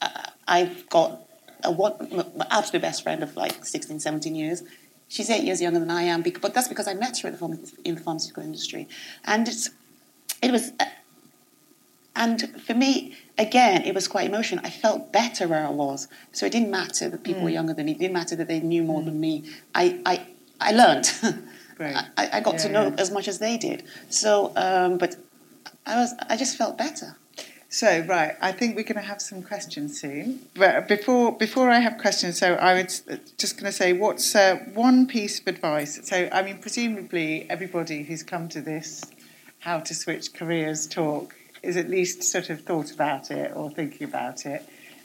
[0.00, 0.08] uh,
[0.46, 1.20] I've got
[1.64, 1.94] a one,
[2.36, 4.62] my absolute best friend of like 16, 17 years.
[5.08, 7.40] She's eight years younger than I am, but that's because I met her in the,
[7.40, 8.88] pharma, in the pharmaceutical industry.
[9.24, 9.70] And it's,
[10.42, 10.84] it was, uh,
[12.14, 14.64] and for me, again, it was quite emotional.
[14.66, 16.08] I felt better where I was.
[16.32, 17.54] So it didn't matter that people were mm.
[17.54, 17.92] younger than me.
[17.92, 19.06] It didn't matter that they knew more mm.
[19.06, 19.44] than me.
[19.74, 20.26] I, I,
[20.60, 21.10] I learned.
[21.78, 21.94] Great.
[21.94, 22.96] I, I got to know yeah.
[22.98, 23.84] as much as they did.
[24.10, 25.16] So, um, but
[25.86, 27.16] I was, I just felt better.
[27.70, 30.40] So right, I think we're going to have some questions soon.
[30.56, 33.02] But before before I have questions, so I was
[33.36, 36.00] just going to say, what's uh, one piece of advice?
[36.02, 39.04] So I mean, presumably everybody who's come to this
[39.60, 44.06] how to switch careers talk is at least sort of thought about it or thinking
[44.06, 44.62] about it.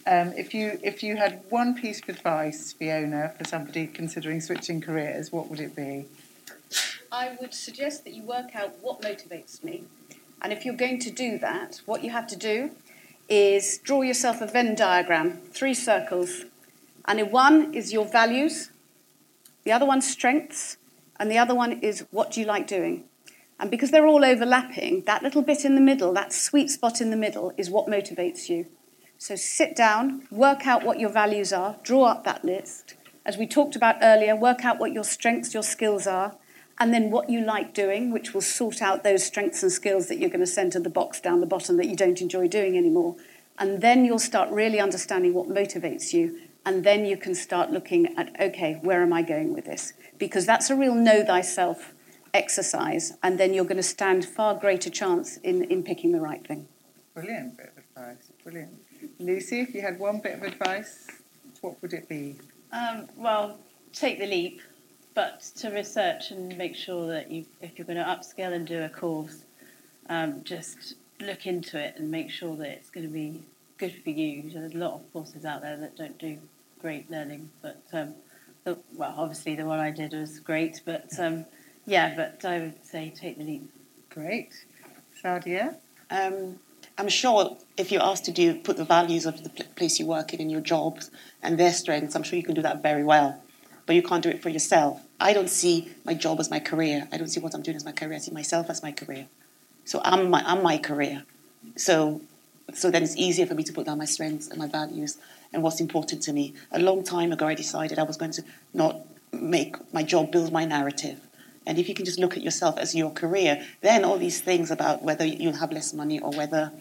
[0.08, 4.82] Um, if you if you had one piece of advice, Fiona, for somebody considering switching
[4.82, 6.06] careers, what would it be?
[7.14, 9.84] I would suggest that you work out what motivates me.
[10.42, 12.72] And if you're going to do that, what you have to do
[13.30, 16.46] is draw yourself a Venn diagram, three circles.
[17.06, 18.72] And in one is your values,
[19.64, 20.78] the other one's strengths,
[21.20, 23.04] and the other one is what do you like doing.
[23.60, 27.12] And because they're all overlapping, that little bit in the middle, that sweet spot in
[27.12, 28.66] the middle, is what motivates you.
[29.20, 32.96] So sit down, work out what your values are, draw up that list.
[33.24, 36.38] As we talked about earlier, work out what your strengths, your skills are,
[36.80, 40.18] and then what you like doing, which will sort out those strengths and skills that
[40.18, 42.78] you're going to send to the box down the bottom that you don't enjoy doing
[42.78, 43.16] anymore.
[43.60, 46.40] And then you'll start really understanding what motivates you.
[46.66, 49.94] And then you can start looking at, okay, where am I going with this?
[50.18, 51.94] Because that's a real know thyself
[52.34, 53.14] exercise.
[53.22, 56.68] And then you're going to stand far greater chance in, in picking the right thing.
[57.14, 58.32] Brilliant bit of advice.
[58.44, 58.74] Brilliant.
[59.20, 61.06] Lucy, if you had one bit of advice,
[61.62, 62.40] what would it be?
[62.72, 63.60] Um, well,
[63.92, 64.62] take the leap,
[65.16, 68.84] but to research and make sure that you, if you're going to upskill and do
[68.84, 69.44] a course,
[70.10, 73.42] um, just look into it and make sure that it's going to be
[73.78, 74.50] good for you.
[74.50, 76.38] There's a lot of courses out there that don't do
[76.82, 78.14] great learning, but um,
[78.64, 81.46] the, well, obviously the one I did was great, but um,
[81.86, 83.72] yeah, but I would say take the leap.
[84.10, 84.66] Great.
[85.24, 85.76] Sadia?
[86.10, 86.60] Um,
[86.98, 90.34] I'm sure if you're asked to do put the values of the place you work
[90.34, 91.10] in in your jobs
[91.42, 93.42] and their strengths, I'm sure you can do that very well.
[93.86, 95.02] But you can't do it for yourself.
[95.20, 97.08] I don't see my job as my career.
[97.12, 98.16] I don't see what I'm doing as my career.
[98.16, 99.28] I see myself as my career.
[99.86, 101.24] So I'm my I'm my career.
[101.76, 102.22] So
[102.74, 105.18] so then it's easier for me to put down my strengths and my values
[105.52, 106.54] and what's important to me.
[106.72, 108.44] A long time ago, I decided I was going to
[108.74, 111.20] not make my job build my narrative.
[111.66, 114.72] And if you can just look at yourself as your career, then all these things
[114.72, 116.72] about whether you'll have less money or whether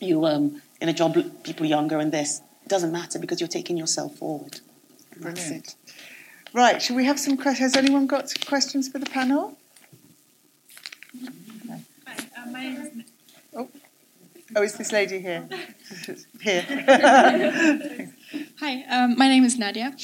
[0.00, 4.16] you um, in a job people younger and this doesn't matter because you're taking yourself
[4.16, 4.60] forward.
[5.12, 5.76] And that's Brilliant.
[6.54, 7.74] Right, should we have some questions?
[7.74, 9.56] Has anyone got questions for the panel?
[12.06, 13.04] Hi, uh, my name is
[14.54, 15.48] Oh, is this lady here?
[16.42, 16.62] here.
[18.60, 19.96] Hi, um, my name is Nadia.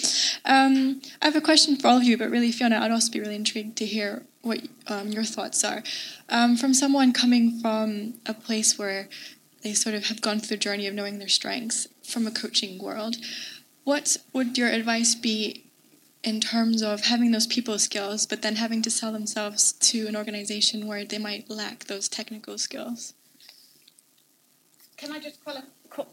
[0.46, 3.20] Um, I have a question for all of you, but really, Fiona, I'd also be
[3.20, 5.82] really intrigued to hear what um, your thoughts are.
[6.30, 9.10] Um, from someone coming from a place where
[9.62, 12.82] they sort of have gone through the journey of knowing their strengths from a coaching
[12.82, 13.16] world,
[13.84, 15.67] what would your advice be
[16.28, 20.14] in terms of having those people skills, but then having to sell themselves to an
[20.14, 23.14] organization where they might lack those technical skills?
[24.98, 26.12] Can I just quali- qu-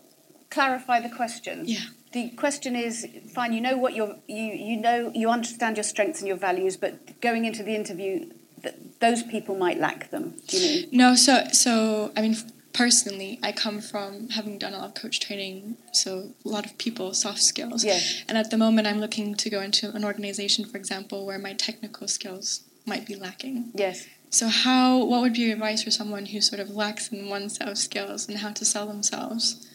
[0.49, 1.63] clarify the question?
[1.66, 1.88] Yeah.
[2.13, 3.51] The question is fine.
[3.51, 7.20] You know what your you you know you understand your strengths and your values, but
[7.20, 8.32] going into the interview,
[8.63, 10.36] that those people might lack them?
[10.47, 10.89] Do you mean?
[10.93, 12.38] No, so so I mean
[12.76, 16.78] personally, I come from having done a lot of coach training, so a lot of
[16.78, 17.86] people soft skills.
[17.86, 17.99] Yeah.
[18.28, 21.53] And at the moment, I'm looking to go into an organization, for example, where my
[21.53, 23.71] technical skills might be lacking.
[23.73, 24.05] Yes.
[24.30, 27.47] So how what would be your advice for someone who sort of lacks in one
[27.49, 29.65] set of skills and how to sell themselves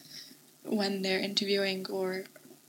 [0.64, 2.24] when they're interviewing or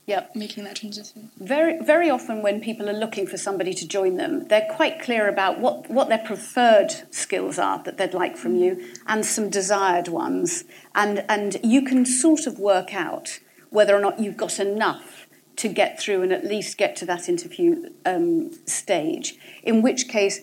[0.06, 0.34] Yep.
[0.34, 1.30] making that transition?
[1.38, 5.28] Very, very often when people are looking for somebody to join them, they're quite clear
[5.28, 10.08] about what, what their preferred skills are that they'd like from you and some desired
[10.08, 10.64] ones.
[10.94, 13.38] And, and you can sort of work out
[13.70, 17.28] whether or not you've got enough to get through and at least get to that
[17.28, 19.36] interview um, stage.
[19.62, 20.40] In which case,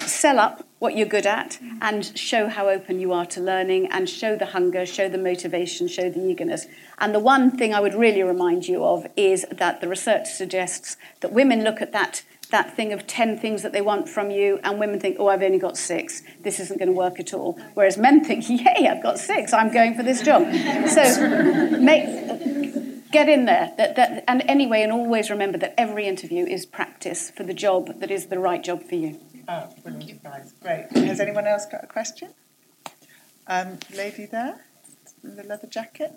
[0.00, 4.08] sell up what you're good at and show how open you are to learning and
[4.08, 6.66] show the hunger, show the motivation, show the eagerness.
[6.98, 10.96] And the one thing I would really remind you of is that the research suggests
[11.20, 14.58] that women look at that that thing of 10 things that they want from you
[14.64, 17.60] and women think oh I've only got 6 this isn't going to work at all.
[17.74, 20.42] Whereas men think yay I've got 6 I'm going for this job.
[20.88, 23.72] So make get in there.
[23.76, 28.00] That, that, and anyway and always remember that every interview is practice for the job
[28.00, 29.20] that is the right job for you
[29.52, 30.22] Oh, brilliant.
[30.62, 30.86] Great.
[30.92, 32.28] Has anyone else got a question?
[33.48, 34.64] Um, lady there
[35.24, 36.12] in the leather jacket.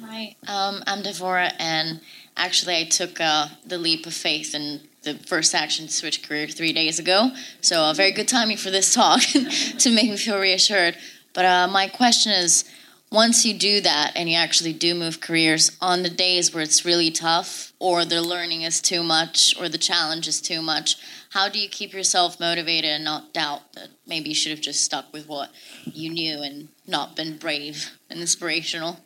[0.00, 2.00] Hi, um, I'm Devora, and
[2.38, 6.48] actually, I took uh, the leap of faith and the first action to switch career
[6.48, 7.32] three days ago.
[7.60, 9.20] So, uh, very good timing for this talk
[9.78, 10.96] to make me feel reassured.
[11.34, 12.64] But uh, my question is
[13.10, 16.84] once you do that and you actually do move careers on the days where it's
[16.84, 20.96] really tough, or the learning is too much, or the challenge is too much,
[21.30, 24.84] how do you keep yourself motivated and not doubt that maybe you should have just
[24.84, 25.50] stuck with what
[25.84, 29.00] you knew and not been brave and inspirational?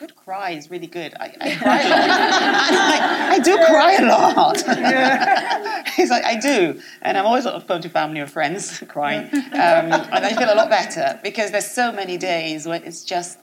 [0.00, 1.12] Good cry is really good.
[1.20, 2.10] I, I cry a lot.
[2.10, 4.62] I, I, do cry a lot.
[4.66, 5.84] Yeah.
[5.94, 6.80] He's like, I do.
[7.02, 9.24] And I'm always on phone to family or friends crying.
[9.34, 13.40] Um, and I feel a lot better because there's so many days when it's just,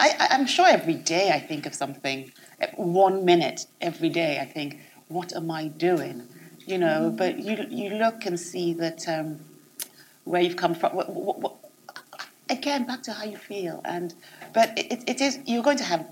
[0.00, 2.32] I, I'm sure every day I think of something.
[2.74, 6.26] One minute every day I think, what am I doing?
[6.66, 9.38] You know, but you, you look and see that um,
[10.24, 10.96] where you've come from.
[10.96, 11.54] What, what, what,
[12.48, 13.80] again, back to how you feel.
[13.84, 14.14] And
[14.52, 16.06] but it, it is you're going to have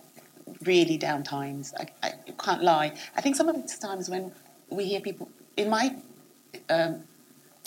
[0.62, 1.74] really down times.
[1.78, 2.92] I, I can't lie.
[3.16, 4.32] I think some of the times when
[4.70, 5.96] we hear people in my
[6.68, 7.04] um,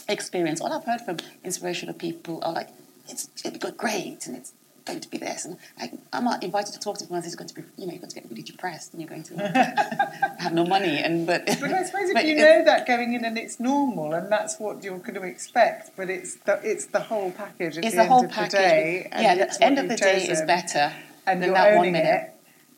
[0.07, 2.69] experience, all I've heard from inspirational people are like,
[3.07, 4.53] "It's it's great," and it's
[4.87, 7.49] going to be this, and I, am not invited to talk to someone who's going
[7.49, 9.35] to be, you know, you're going to get really depressed, and you're going to
[10.39, 11.45] have no money, and but.
[11.45, 14.83] But I suppose if you know that going in, and it's normal, and that's what
[14.83, 17.77] you're going to expect, but it's the it's the whole package.
[17.77, 18.53] At it's the, the whole end package.
[18.53, 20.93] Of the day, yeah, the end of the day is better
[21.27, 22.05] and than you're that one minute.
[22.05, 22.33] It.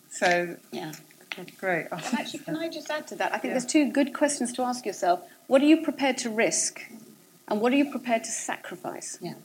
[0.10, 0.92] So yeah.
[1.58, 1.88] Great.
[1.92, 3.34] And actually, can I just add to that?
[3.34, 3.60] I think yeah.
[3.60, 5.22] there's two good questions to ask yourself.
[5.48, 6.82] What are you prepared to risk?
[7.48, 9.18] And what are you prepared to sacrifice?
[9.22, 9.36] Yeah.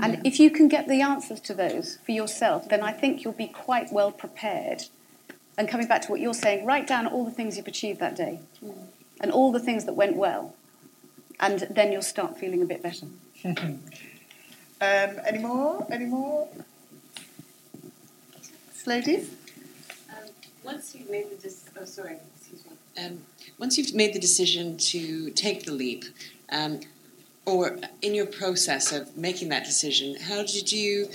[0.00, 0.20] And yeah.
[0.24, 3.48] if you can get the answers to those for yourself, then I think you'll be
[3.48, 4.84] quite well prepared.
[5.56, 8.14] And coming back to what you're saying, write down all the things you've achieved that
[8.14, 8.74] day mm.
[9.20, 10.54] and all the things that went well.
[11.40, 13.06] And then you'll start feeling a bit better.
[13.44, 13.80] um,
[14.80, 15.86] any more?
[15.90, 16.48] Any more?
[18.88, 19.30] Ladies?
[20.08, 20.30] Um,
[20.64, 23.04] once you've made the decision, oh, sorry, excuse me.
[23.04, 23.20] Um,
[23.58, 26.06] once you've made the decision to take the leap,
[26.50, 26.80] um,
[27.48, 31.08] or in your process of making that decision, how did you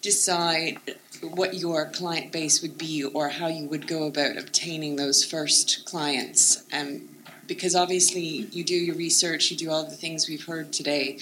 [0.00, 0.78] decide
[1.22, 5.84] what your client base would be or how you would go about obtaining those first
[5.84, 6.64] clients?
[6.72, 7.08] Um,
[7.46, 11.18] because obviously you do your research, you do all the things we've heard today,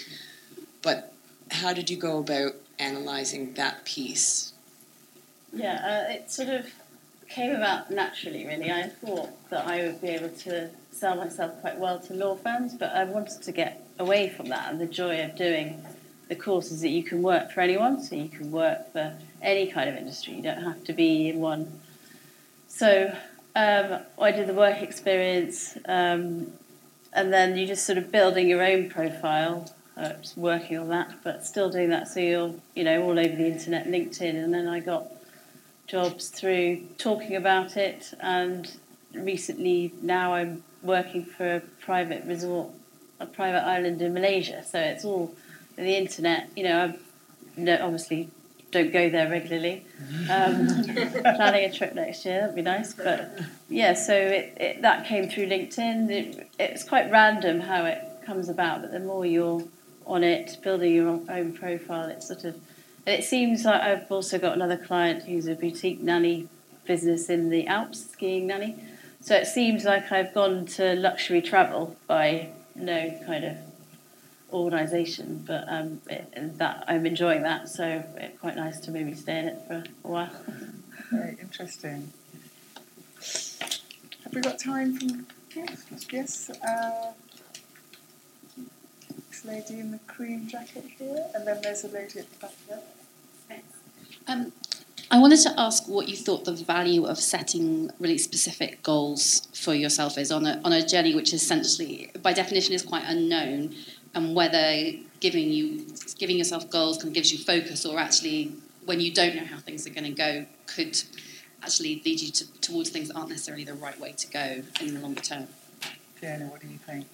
[0.83, 1.13] but
[1.51, 4.53] how did you go about analyzing that piece?
[5.53, 6.73] Yeah, uh, it sort of
[7.37, 8.73] came about naturally, really.
[8.73, 12.73] I thought that I would be able to sell myself quite well to law firms,
[12.75, 15.85] but I wanted to get away from that and the joy of doing
[16.29, 19.67] the course is that you can work for anyone, so you can work for any
[19.67, 20.33] kind of industry.
[20.33, 21.79] You don't have to be in one.
[22.69, 23.15] So
[23.55, 26.53] um, I did the work experience, um,
[27.13, 29.71] and then you're just sort of building your own profile.
[29.97, 32.07] Uh, just working on that, but still doing that.
[32.07, 35.11] So you're, you know, all over the internet, LinkedIn, and then I got
[35.87, 38.15] jobs through talking about it.
[38.21, 38.71] And
[39.15, 42.71] recently, now I'm working for a private resort,
[43.21, 44.65] a private island in Malaysia.
[44.65, 45.35] So it's all
[45.77, 46.49] the internet.
[46.57, 46.99] You know, I
[47.57, 48.29] no, obviously
[48.71, 49.85] don't go there regularly.
[50.31, 50.67] Um,
[51.23, 52.93] planning a trip next year, that'd be nice.
[52.95, 56.11] But yeah, so it, it that came through LinkedIn.
[56.11, 59.63] It, it's quite random how it comes about, but the more you're
[60.07, 62.57] on it, building your own profile, it's sort of.
[63.07, 66.49] And it seems like I've also got another client who's a boutique nanny
[66.87, 68.77] business in the Alps, skiing nanny.
[69.21, 73.57] So it seems like I've gone to luxury travel by no kind of
[74.53, 79.39] organisation, but um, it, that I'm enjoying that, so it's quite nice to maybe stay
[79.39, 80.31] in it for a while.
[81.11, 82.13] Very interesting.
[84.25, 85.07] Have we got time for
[85.55, 85.87] yes?
[86.11, 86.51] Yes.
[86.51, 87.13] Uh,
[89.31, 92.55] this lady in the cream jacket here, and then there's a lady at the back
[92.69, 92.81] there.
[94.29, 94.53] Um,
[95.11, 99.73] I wanted to ask what you thought the value of setting really specific goals for
[99.73, 103.75] yourself is on a on a journey which essentially, by definition, is quite unknown,
[104.15, 105.87] and whether giving you
[106.19, 108.53] giving yourself goals kind of gives you focus, or actually,
[108.85, 111.01] when you don't know how things are going to go, could
[111.63, 114.95] actually lead you to, towards things that aren't necessarily the right way to go in
[114.95, 115.47] the longer term.
[116.17, 117.07] Fiona, what do you think?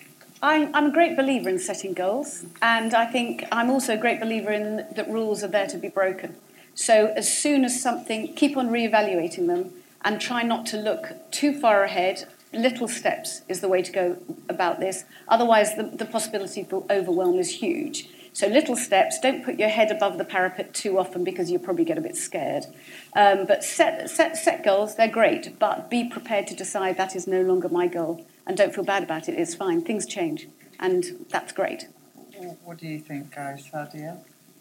[0.42, 4.18] I'm, I'm a great believer in setting goals, and I think I'm also a great
[4.18, 6.36] believer in that rules are there to be broken.
[6.74, 9.72] So as soon as something, keep on re-evaluating them
[10.04, 12.26] and try not to look too far ahead.
[12.52, 14.18] Little steps is the way to go
[14.48, 15.04] about this.
[15.28, 18.08] Otherwise, the, the possibility for overwhelm is huge.
[18.34, 19.20] So little steps.
[19.20, 22.16] Don't put your head above the parapet too often because you'll probably get a bit
[22.16, 22.64] scared.
[23.14, 24.96] Um, but set, set, set goals.
[24.96, 28.74] They're great, but be prepared to decide that is no longer my goal, and don't
[28.74, 29.38] feel bad about it.
[29.38, 29.82] It's fine.
[29.82, 30.48] Things change,
[30.80, 31.88] and that's great.
[32.64, 33.68] What do you think, guys?
[33.70, 34.18] Sadia?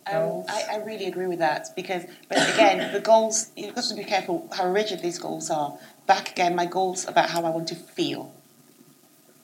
[0.08, 3.96] Um, I, I, really agree with that because, but again, the goals, you've got to
[3.96, 5.78] be careful how rigid these goals are.
[6.08, 8.34] Back again, my goals about how I want to feel.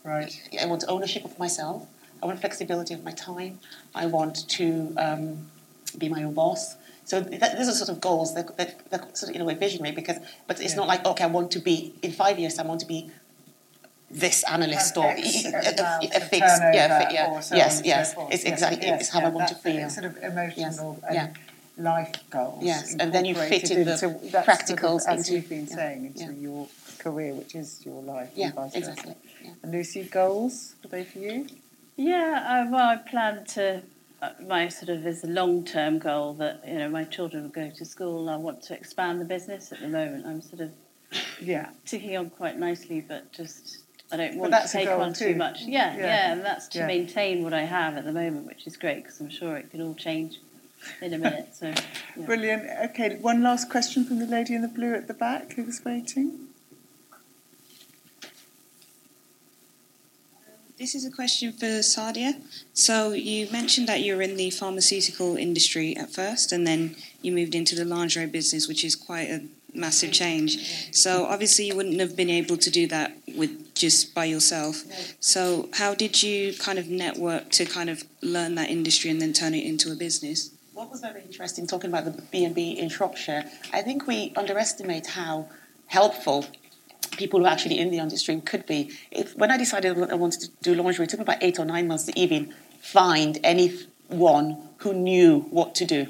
[0.04, 0.42] Right.
[0.60, 1.88] I want ownership of myself.
[2.24, 3.60] I want flexibility of my time.
[3.94, 5.48] I want to um,
[5.98, 6.76] be my own boss.
[7.06, 9.54] So that, these are sort of goals that, that, that sort of in a way
[9.54, 10.78] visionary because, but it's yeah.
[10.78, 12.58] not like okay, I want to be in five years.
[12.58, 13.12] I want to be
[14.10, 19.20] this analyst or a, fixed, yeah, yeah, yes, yes, so it's exactly yes, it's how
[19.20, 19.90] I want to feel.
[19.90, 21.14] Sort of emotional yes,
[21.78, 21.84] yeah.
[21.84, 22.64] life goals.
[22.64, 23.92] Yes, and then you fit in the
[24.46, 26.40] practicals sort of, as you've been saying into yeah.
[26.40, 26.68] your
[27.00, 28.32] career, which is your life.
[28.36, 29.16] Yeah, exactly.
[29.44, 29.52] Yeah.
[29.62, 31.48] And Lucy, goals are they for you?
[31.98, 33.82] Yeah, I, well, I plan to.
[34.20, 37.70] Uh, my sort of is a long-term goal that you know my children will go
[37.70, 38.30] to school.
[38.30, 39.72] I want to expand the business.
[39.72, 40.72] At the moment, I'm sort of
[41.40, 45.34] yeah ticking on quite nicely, but just I don't want to take on too.
[45.34, 45.64] too much.
[45.64, 46.88] Yeah, yeah, yeah, and that's to yeah.
[46.88, 49.82] maintain what I have at the moment, which is great because I'm sure it can
[49.82, 50.40] all change
[51.02, 51.54] in a minute.
[51.54, 52.26] So yeah.
[52.26, 52.70] brilliant.
[52.92, 55.84] Okay, one last question from the lady in the blue at the back who was
[55.84, 56.48] waiting.
[60.78, 62.40] This is a question for Sadia.
[62.74, 67.32] So you mentioned that you were in the pharmaceutical industry at first, and then you
[67.32, 69.42] moved into the lingerie business, which is quite a
[69.74, 70.94] massive change.
[70.96, 74.84] So obviously you wouldn't have been able to do that with just by yourself.
[75.20, 79.34] So how did you kind of network to kind of learn that industry and then
[79.34, 80.52] turn it into a business?
[80.74, 85.50] What was very interesting talking about the B&B in Shropshire, I think we underestimate how
[85.88, 86.46] helpful
[87.18, 88.92] people who are actually in the industry could be.
[89.12, 91.66] If, when I decided I wanted to do lingerie, it took me about eight or
[91.66, 96.08] nine months to even find anyone who knew what to do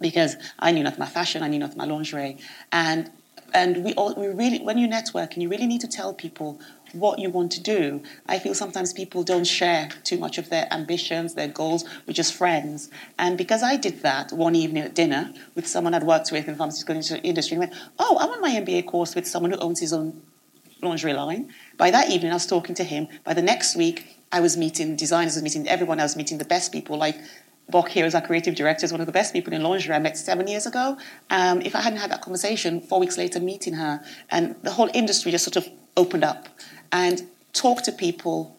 [0.00, 2.36] because I knew nothing about fashion, I knew nothing about lingerie,
[2.70, 3.10] and
[3.54, 6.60] and we all we really when you network and you really need to tell people
[6.92, 8.02] what you want to do.
[8.26, 12.34] I feel sometimes people don't share too much of their ambitions, their goals with just
[12.34, 12.90] friends.
[13.18, 16.54] And because I did that one evening at dinner with someone I'd worked with in
[16.54, 19.80] the pharmaceutical industry, and went, "Oh, I'm on my MBA course with someone who owns
[19.80, 20.22] his own
[20.82, 23.08] lingerie line." By that evening, I was talking to him.
[23.24, 26.00] By the next week, I was meeting designers, I was meeting everyone.
[26.00, 27.18] I was meeting the best people like
[27.68, 29.98] Bock here as our creative director is one of the best people in lingerie I
[29.98, 30.96] met seven years ago.
[31.30, 34.88] Um, if I hadn't had that conversation, four weeks later, meeting her, and the whole
[34.94, 36.48] industry just sort of opened up
[36.92, 37.22] and
[37.52, 38.56] talk to people,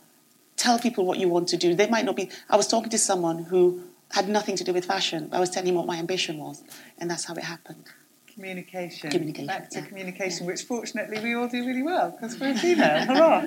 [0.56, 1.76] tell people what you want to do.
[1.76, 2.30] They might not be.
[2.50, 5.30] I was talking to someone who had nothing to do with fashion.
[5.32, 6.64] I was telling him what my ambition was,
[6.98, 7.86] and that's how it happened.
[8.34, 9.10] Communication.
[9.10, 9.48] Communication.
[9.48, 9.86] Back to yeah.
[9.86, 13.04] communication, which fortunately we all do really well because we're female.
[13.06, 13.42] Hurrah!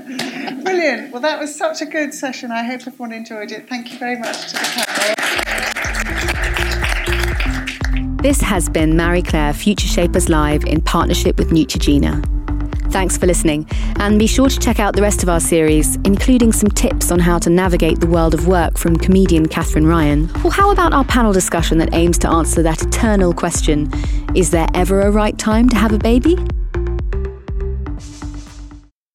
[0.65, 1.13] Brilliant.
[1.13, 2.51] Well, that was such a good session.
[2.51, 3.69] I hope everyone enjoyed it.
[3.69, 5.21] Thank you very much to the panel.
[8.21, 12.40] This has been Marie Claire Future Shapers Live in partnership with Neutrogena.
[12.91, 13.69] Thanks for listening,
[14.01, 17.21] and be sure to check out the rest of our series, including some tips on
[17.21, 20.29] how to navigate the world of work from comedian Katherine Ryan.
[20.45, 23.91] Or how about our panel discussion that aims to answer that eternal question
[24.35, 26.37] is there ever a right time to have a baby?